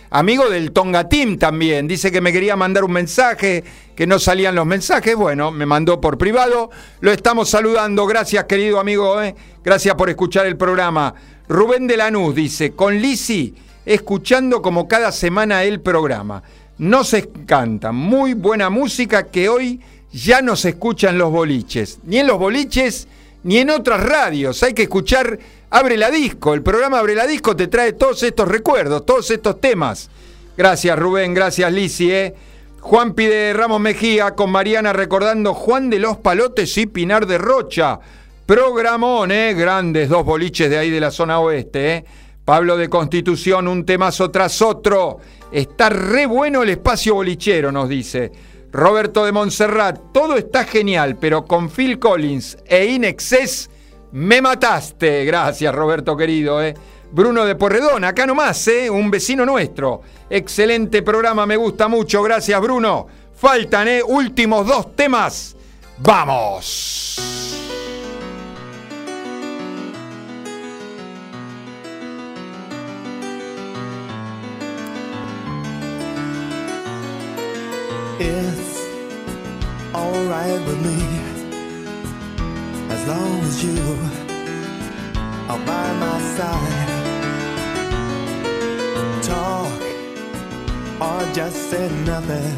amigo 0.09 0.49
del 0.49 0.71
Tonga 0.71 1.09
Team 1.09 1.37
también. 1.37 1.87
Dice 1.87 2.11
que 2.11 2.21
me 2.21 2.31
quería 2.31 2.55
mandar 2.55 2.83
un 2.83 2.91
mensaje, 2.91 3.63
que 3.95 4.05
no 4.05 4.19
salían 4.19 4.55
los 4.55 4.65
mensajes. 4.65 5.15
Bueno, 5.15 5.51
me 5.51 5.65
mandó 5.65 5.99
por 5.99 6.17
privado. 6.17 6.69
Lo 6.99 7.11
estamos 7.11 7.49
saludando. 7.49 8.05
Gracias, 8.05 8.43
querido 8.45 8.79
amigo. 8.79 9.17
Gracias 9.63 9.95
por 9.95 10.09
escuchar 10.09 10.45
el 10.45 10.57
programa. 10.57 11.13
Rubén 11.47 11.87
de 11.87 11.97
Lanús 11.97 12.35
dice, 12.35 12.73
con 12.73 12.99
Lisi, 12.99 13.55
escuchando 13.85 14.61
como 14.61 14.87
cada 14.87 15.11
semana 15.11 15.63
el 15.63 15.81
programa. 15.81 16.43
Nos 16.77 17.13
encanta, 17.13 17.93
muy 17.93 18.33
buena 18.33 18.69
música 18.69 19.27
que 19.27 19.47
hoy 19.47 19.79
ya 20.11 20.41
no 20.41 20.57
se 20.57 20.69
escucha 20.69 21.09
en 21.09 21.17
los 21.17 21.31
boliches, 21.31 21.99
ni 22.03 22.17
en 22.17 22.27
los 22.27 22.37
boliches, 22.37 23.07
ni 23.43 23.59
en 23.59 23.69
otras 23.69 24.03
radios. 24.03 24.61
Hay 24.61 24.73
que 24.73 24.83
escuchar 24.83 25.39
Abre 25.69 25.95
la 25.95 26.11
Disco. 26.11 26.53
El 26.53 26.63
programa 26.63 26.99
Abre 26.99 27.15
la 27.15 27.27
Disco 27.27 27.55
te 27.55 27.67
trae 27.67 27.93
todos 27.93 28.23
estos 28.23 28.47
recuerdos, 28.49 29.05
todos 29.05 29.31
estos 29.31 29.61
temas. 29.61 30.09
Gracias 30.57 30.99
Rubén, 30.99 31.33
gracias 31.33 31.71
Lisi. 31.71 32.11
¿eh? 32.11 32.33
Juan 32.81 33.13
pide 33.13 33.53
Ramos 33.53 33.79
Mejía 33.79 34.31
con 34.31 34.51
Mariana 34.51 34.91
recordando 34.91 35.53
Juan 35.53 35.89
de 35.89 35.99
los 35.99 36.17
Palotes 36.17 36.77
y 36.77 36.87
Pinar 36.87 37.25
de 37.25 37.37
Rocha. 37.37 37.99
Programón, 38.45 39.31
¿eh? 39.31 39.53
grandes 39.53 40.09
dos 40.09 40.25
boliches 40.25 40.69
de 40.69 40.77
ahí 40.77 40.89
de 40.89 40.99
la 40.99 41.11
zona 41.11 41.39
oeste. 41.39 41.95
¿eh? 41.95 42.05
Pablo 42.43 42.77
de 42.77 42.89
Constitución, 42.89 43.67
un 43.67 43.85
temazo 43.85 44.29
tras 44.29 44.61
otro. 44.61 45.19
Está 45.51 45.89
re 45.89 46.25
bueno 46.25 46.63
el 46.63 46.69
espacio 46.69 47.15
bolichero, 47.15 47.71
nos 47.71 47.89
dice. 47.89 48.31
Roberto 48.71 49.23
de 49.25 49.31
Montserrat, 49.31 50.11
todo 50.11 50.35
está 50.35 50.65
genial, 50.65 51.17
pero 51.17 51.45
con 51.45 51.69
Phil 51.69 51.97
Collins 51.97 52.57
e 52.65 52.85
Inexcess 52.85 53.69
me 54.11 54.41
mataste. 54.41 55.23
Gracias, 55.25 55.73
Roberto 55.73 56.17
querido. 56.17 56.61
¿eh? 56.61 56.73
Bruno 57.11 57.45
de 57.45 57.55
Porredón, 57.55 58.03
acá 58.03 58.25
nomás, 58.25 58.67
¿eh? 58.67 58.89
un 58.89 59.09
vecino 59.09 59.45
nuestro. 59.45 60.01
Excelente 60.29 61.01
programa, 61.01 61.45
me 61.45 61.55
gusta 61.55 61.87
mucho. 61.87 62.21
Gracias, 62.23 62.59
Bruno. 62.59 63.07
Faltan, 63.33 63.87
¿eh? 63.87 64.01
Últimos 64.03 64.67
dos 64.67 64.95
temas. 64.95 65.55
¡Vamos! 65.99 67.74
Alright 79.93 80.61
with 80.65 80.79
me 80.85 80.99
as 82.89 83.07
long 83.07 83.41
as 83.41 83.63
you 83.63 83.77
are 85.49 85.59
by 85.65 85.93
my 86.03 86.19
side. 86.37 86.89
Talk 89.21 89.81
or 91.01 91.33
just 91.33 91.57
say 91.69 91.89
nothing. 92.05 92.55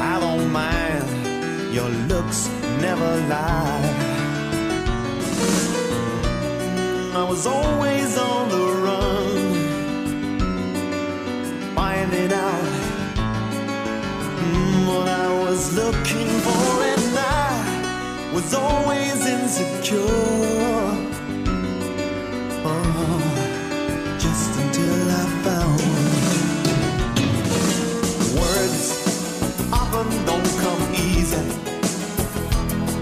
I 0.00 0.20
don't 0.20 0.52
mind. 0.52 1.04
Your 1.74 1.88
looks 1.88 2.48
never 2.80 3.10
lie. 3.32 3.90
I 7.14 7.22
was 7.26 7.46
always 7.46 8.18
on 8.18 8.48
the 8.50 8.66
run, 8.84 9.54
finding 11.74 12.32
out 12.32 12.73
what 14.88 15.08
I 15.08 15.28
was 15.44 15.74
looking 15.74 16.28
for, 16.46 16.82
and 16.92 17.18
I 17.18 18.30
was 18.34 18.54
always 18.54 19.26
insecure. 19.26 19.98
Oh, 22.66 23.22
just 24.18 24.50
until 24.62 25.10
I 25.10 25.24
found 25.44 25.80
words 28.38 28.84
often 29.72 30.08
don't 30.26 30.52
come 30.64 30.84
easy. 30.94 31.44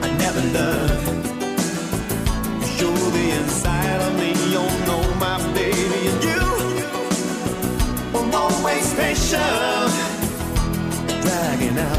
I 0.03 0.09
never 0.25 0.43
learned. 0.57 1.27
Show 2.77 2.95
the 3.17 3.27
inside 3.41 4.01
of 4.09 4.13
me, 4.19 4.31
you 4.55 4.65
know 4.87 5.05
my 5.19 5.39
baby, 5.55 6.01
and 6.11 6.21
you 6.25 6.45
were 8.13 8.37
always 8.37 8.95
patient 8.95 9.72
dragging 11.33 11.79
out 11.79 11.99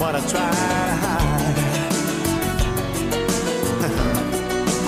what 0.00 0.14
I 0.14 0.20
tried 0.32 0.86
to 0.90 0.96
hide. 1.04 1.58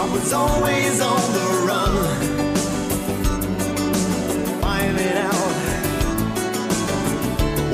I 0.03 0.07
was 0.15 0.33
always 0.33 1.01
on 1.01 1.25
the 1.39 1.47
run, 1.69 1.95
finding 4.61 5.17
out 5.31 5.55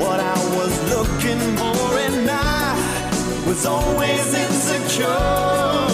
what 0.01 0.19
I 0.19 0.37
was 0.57 0.73
looking 0.93 1.41
for, 1.59 1.81
and 2.07 2.27
I 2.29 2.75
was 3.47 3.65
always 3.65 4.25
insecure 4.43 5.90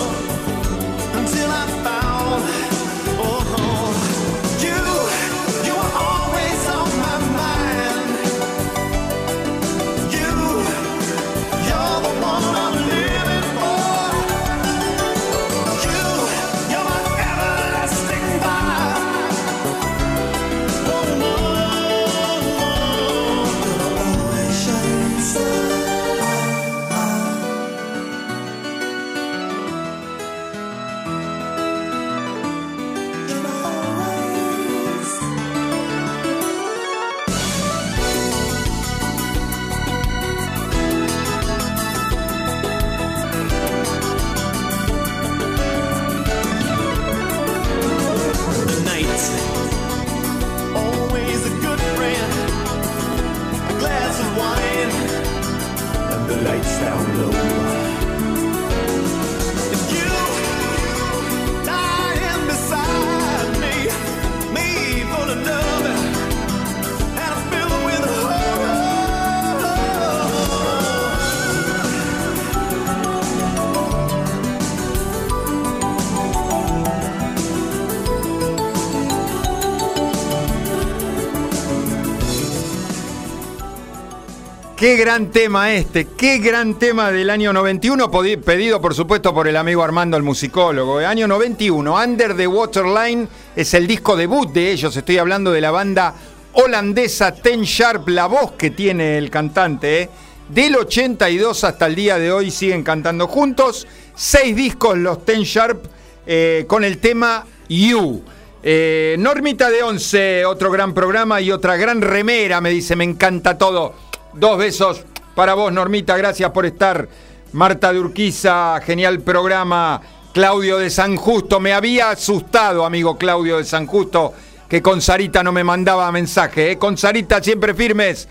Qué 84.77 84.95
gran 84.95 85.31
tema 85.31 85.73
este, 85.73 86.05
qué 86.05 86.37
gran 86.37 86.77
tema 86.77 87.11
del 87.11 87.31
año 87.31 87.51
91, 87.51 88.11
podi- 88.11 88.39
pedido 88.39 88.79
por 88.79 88.93
supuesto 88.93 89.33
por 89.33 89.47
el 89.47 89.57
amigo 89.57 89.83
Armando, 89.83 90.17
el 90.17 90.21
musicólogo. 90.23 90.99
El 90.99 91.07
año 91.07 91.27
91, 91.27 91.95
Under 91.95 92.37
the 92.37 92.45
Waterline 92.45 93.27
es 93.55 93.73
el 93.73 93.87
disco 93.87 94.15
debut 94.15 94.51
de 94.53 94.71
ellos. 94.71 94.95
Estoy 94.95 95.17
hablando 95.17 95.51
de 95.51 95.61
la 95.61 95.71
banda 95.71 96.13
holandesa 96.53 97.33
Ten 97.33 97.63
Sharp, 97.63 98.07
la 98.09 98.27
voz 98.27 98.51
que 98.51 98.69
tiene 98.69 99.17
el 99.17 99.31
cantante. 99.31 100.03
¿eh? 100.03 100.09
Del 100.49 100.75
82 100.75 101.63
hasta 101.63 101.87
el 101.87 101.95
día 101.95 102.19
de 102.19 102.31
hoy 102.31 102.51
siguen 102.51 102.83
cantando 102.83 103.27
juntos. 103.27 103.87
Seis 104.15 104.55
discos 104.55 104.95
los 104.95 105.25
Ten 105.25 105.41
Sharp 105.41 105.85
eh, 106.27 106.65
con 106.67 106.83
el 106.83 106.99
tema 106.99 107.47
You. 107.67 108.21
Eh, 108.61 109.15
Normita 109.17 109.71
de 109.71 109.81
11, 109.81 110.45
otro 110.45 110.69
gran 110.69 110.93
programa 110.93 111.41
y 111.41 111.51
otra 111.51 111.77
gran 111.77 111.99
remera, 112.01 112.61
me 112.61 112.69
dice, 112.69 112.95
me 112.95 113.05
encanta 113.05 113.57
todo. 113.57 114.05
Dos 114.33 114.57
besos 114.57 115.03
para 115.35 115.53
vos, 115.53 115.71
Normita, 115.71 116.17
gracias 116.17 116.51
por 116.51 116.65
estar. 116.65 117.07
Marta 117.53 117.93
de 117.93 117.99
Urquiza, 117.99 118.79
genial 118.81 119.21
programa. 119.21 120.01
Claudio 120.33 120.77
de 120.77 120.91
San 120.91 121.15
Justo, 121.15 121.59
me 121.59 121.73
había 121.73 122.11
asustado, 122.11 122.85
amigo 122.85 123.17
Claudio 123.17 123.57
de 123.57 123.63
San 123.63 123.87
Justo, 123.87 124.33
que 124.69 124.83
con 124.83 125.01
Sarita 125.01 125.43
no 125.43 125.51
me 125.51 125.63
mandaba 125.63 126.11
mensaje. 126.11 126.71
¿eh? 126.71 126.77
Con 126.77 126.97
Sarita 126.97 127.41
siempre 127.41 127.73
firmes. 127.73 128.27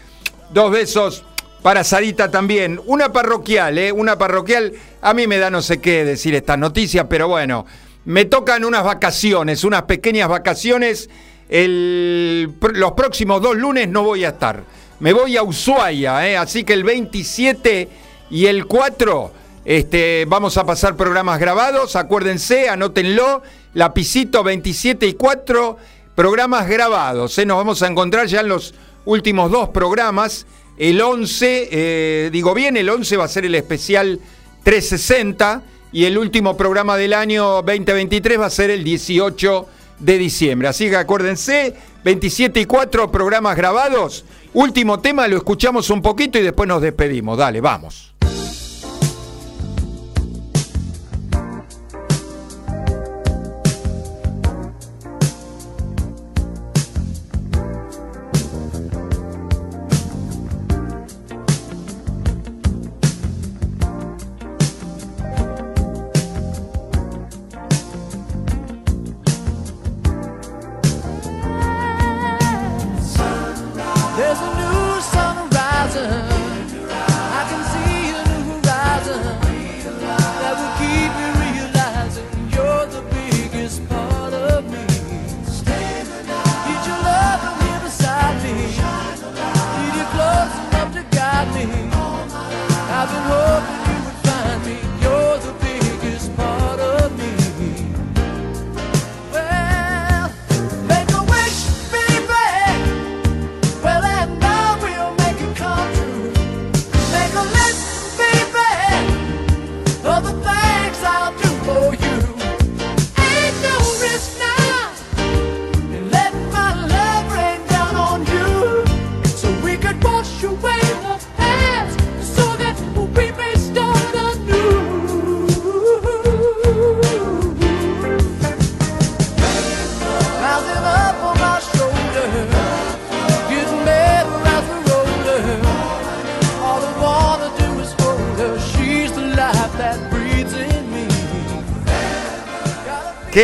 Dos 0.50 0.70
besos 0.70 1.24
para 1.62 1.82
Sarita 1.82 2.30
también. 2.30 2.80
Una 2.86 3.12
parroquial, 3.12 3.78
¿eh? 3.78 3.90
Una 3.90 4.16
parroquial. 4.16 4.72
A 5.02 5.14
mí 5.14 5.26
me 5.26 5.38
da 5.38 5.50
no 5.50 5.62
sé 5.62 5.80
qué 5.80 6.04
decir 6.04 6.34
estas 6.36 6.58
noticias, 6.58 7.06
pero 7.10 7.26
bueno, 7.26 7.66
me 8.04 8.24
tocan 8.26 8.64
unas 8.64 8.84
vacaciones, 8.84 9.64
unas 9.64 9.82
pequeñas 9.82 10.28
vacaciones. 10.28 11.10
Los 11.48 12.92
próximos 12.92 13.42
dos 13.42 13.56
lunes 13.56 13.88
no 13.88 14.04
voy 14.04 14.24
a 14.24 14.28
estar. 14.28 14.62
Me 14.98 15.12
voy 15.12 15.36
a 15.36 15.42
Ushuaia, 15.42 16.26
¿eh? 16.26 16.38
así 16.38 16.64
que 16.64 16.72
el 16.72 16.82
27 16.82 17.88
y 18.30 18.46
el 18.46 18.66
4 18.66 19.30
este, 19.66 20.24
vamos 20.26 20.56
a 20.56 20.64
pasar 20.64 20.96
programas 20.96 21.38
grabados. 21.38 21.96
Acuérdense, 21.96 22.68
anótenlo. 22.70 23.42
Lapicito 23.74 24.42
27 24.42 25.06
y 25.06 25.12
4, 25.12 25.76
programas 26.14 26.66
grabados. 26.66 27.36
¿eh? 27.38 27.44
Nos 27.44 27.58
vamos 27.58 27.82
a 27.82 27.88
encontrar 27.88 28.26
ya 28.26 28.40
en 28.40 28.48
los 28.48 28.72
últimos 29.04 29.50
dos 29.50 29.68
programas. 29.68 30.46
El 30.78 30.98
11, 30.98 31.68
eh, 31.70 32.30
digo 32.32 32.54
bien, 32.54 32.78
el 32.78 32.88
11 32.88 33.18
va 33.18 33.24
a 33.24 33.28
ser 33.28 33.44
el 33.44 33.54
especial 33.54 34.18
360 34.62 35.62
y 35.92 36.06
el 36.06 36.16
último 36.16 36.56
programa 36.56 36.96
del 36.96 37.12
año 37.12 37.60
2023 37.60 38.40
va 38.40 38.46
a 38.46 38.50
ser 38.50 38.70
el 38.70 38.82
18 38.82 39.66
de 39.98 40.18
diciembre. 40.18 40.68
Así 40.68 40.88
que 40.88 40.96
acuérdense, 40.96 41.74
27 42.06 42.60
y 42.60 42.66
4 42.66 43.10
programas 43.10 43.56
grabados. 43.56 44.24
Último 44.54 45.00
tema, 45.00 45.26
lo 45.26 45.38
escuchamos 45.38 45.90
un 45.90 46.00
poquito 46.00 46.38
y 46.38 46.42
después 46.42 46.68
nos 46.68 46.80
despedimos. 46.80 47.36
Dale, 47.36 47.60
vamos. 47.60 48.15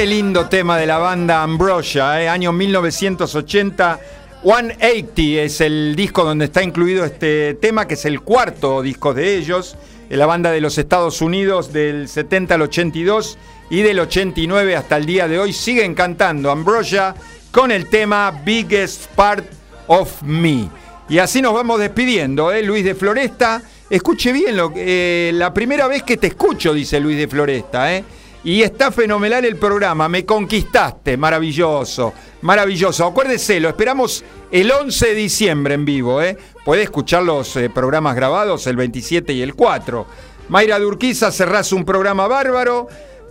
Lindo 0.07 0.48
tema 0.48 0.78
de 0.78 0.86
la 0.86 0.98
banda 0.98 1.44
Ambrosia, 1.44 2.20
¿eh? 2.20 2.28
año 2.28 2.53
1980. 2.53 4.00
180 4.42 5.22
es 5.40 5.61
el 5.61 5.94
disco 5.94 6.24
donde 6.24 6.46
está 6.46 6.61
incluido 6.61 7.05
este 7.05 7.55
tema, 7.55 7.86
que 7.86 7.94
es 7.94 8.05
el 8.05 8.20
cuarto 8.20 8.82
disco 8.82 9.14
de 9.14 9.36
ellos. 9.36 9.76
La 10.11 10.26
banda 10.26 10.50
de 10.50 10.61
los 10.61 10.76
Estados 10.76 11.22
Unidos 11.22 11.72
del 11.72 12.09
70 12.09 12.55
al 12.55 12.62
82 12.62 13.38
y 13.70 13.82
del 13.82 14.00
89 14.00 14.74
hasta 14.74 14.96
el 14.96 15.07
día 15.07 15.28
de 15.28 15.38
hoy 15.38 15.53
siguen 15.53 15.94
cantando 15.94 16.50
Ambrosia 16.50 17.14
con 17.53 17.70
el 17.70 17.88
tema 17.88 18.42
Biggest 18.44 19.07
Part 19.14 19.46
of 19.86 20.20
Me. 20.22 20.68
Y 21.09 21.18
así 21.18 21.40
nos 21.40 21.55
vamos 21.55 21.78
despidiendo, 21.78 22.50
¿eh? 22.50 22.62
Luis 22.62 22.84
de 22.84 22.96
Floresta. 22.96 23.62
Escuche 23.88 24.32
bien, 24.32 24.57
lo, 24.57 24.72
eh, 24.74 25.30
la 25.34 25.55
primera 25.55 25.86
vez 25.86 26.03
que 26.03 26.16
te 26.16 26.26
escucho, 26.26 26.74
dice 26.74 26.98
Luis 26.98 27.18
de 27.18 27.28
Floresta, 27.28 27.94
¿eh? 27.94 28.05
Y 28.45 28.62
está 28.62 28.90
fenomenal 28.90 29.45
el 29.45 29.55
programa, 29.57 30.09
me 30.09 30.26
conquistaste, 30.26 31.16
maravilloso, 31.16 32.12
maravilloso. 32.40 33.07
Acuérdese, 33.07 33.61
lo 33.61 33.68
esperamos 33.68 34.24
el 34.51 34.72
11 34.72 35.07
de 35.07 35.14
diciembre 35.14 35.74
en 35.74 35.84
vivo, 35.84 36.20
¿eh? 36.20 36.36
Puede 36.64 36.82
escuchar 36.82 37.22
los 37.22 37.55
eh, 37.55 37.70
programas 37.70 38.16
grabados 38.16 38.66
el 38.66 38.74
27 38.74 39.32
y 39.32 39.43
el 39.43 39.55
4. 39.55 40.07
Mayra 40.49 40.80
Durquiza, 40.80 41.30
cerrás 41.30 41.72
un 41.72 41.84
programa 41.84 42.26
bárbaro. 42.26 42.88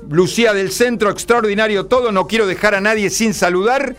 Lucía 0.09 0.53
del 0.53 0.71
Centro, 0.71 1.09
extraordinario 1.09 1.87
todo, 1.87 2.13
no 2.13 2.25
quiero 2.25 2.47
dejar 2.47 2.73
a 2.73 2.81
nadie 2.81 3.09
sin 3.09 3.33
saludar. 3.33 3.97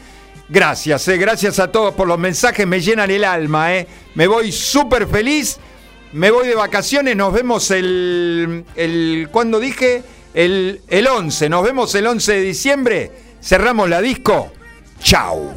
Gracias, 0.48 1.06
eh, 1.08 1.18
gracias 1.18 1.58
a 1.58 1.70
todos 1.70 1.92
por 1.92 2.08
los 2.08 2.18
mensajes, 2.18 2.66
me 2.66 2.80
llenan 2.80 3.10
el 3.10 3.24
alma, 3.24 3.76
eh. 3.76 3.86
Me 4.14 4.26
voy 4.26 4.50
súper 4.50 5.06
feliz, 5.06 5.58
me 6.14 6.30
voy 6.30 6.48
de 6.48 6.54
vacaciones, 6.54 7.16
nos 7.16 7.34
vemos 7.34 7.70
el, 7.70 8.64
el 8.76 9.28
¿cuándo 9.30 9.60
dije? 9.60 10.02
El, 10.34 10.80
el 10.88 11.06
11, 11.06 11.48
nos 11.48 11.62
vemos 11.62 11.94
el 11.94 12.06
11 12.06 12.32
de 12.32 12.40
diciembre, 12.40 13.10
cerramos 13.42 13.88
la 13.88 14.00
disco, 14.00 14.52
chao. 15.00 15.52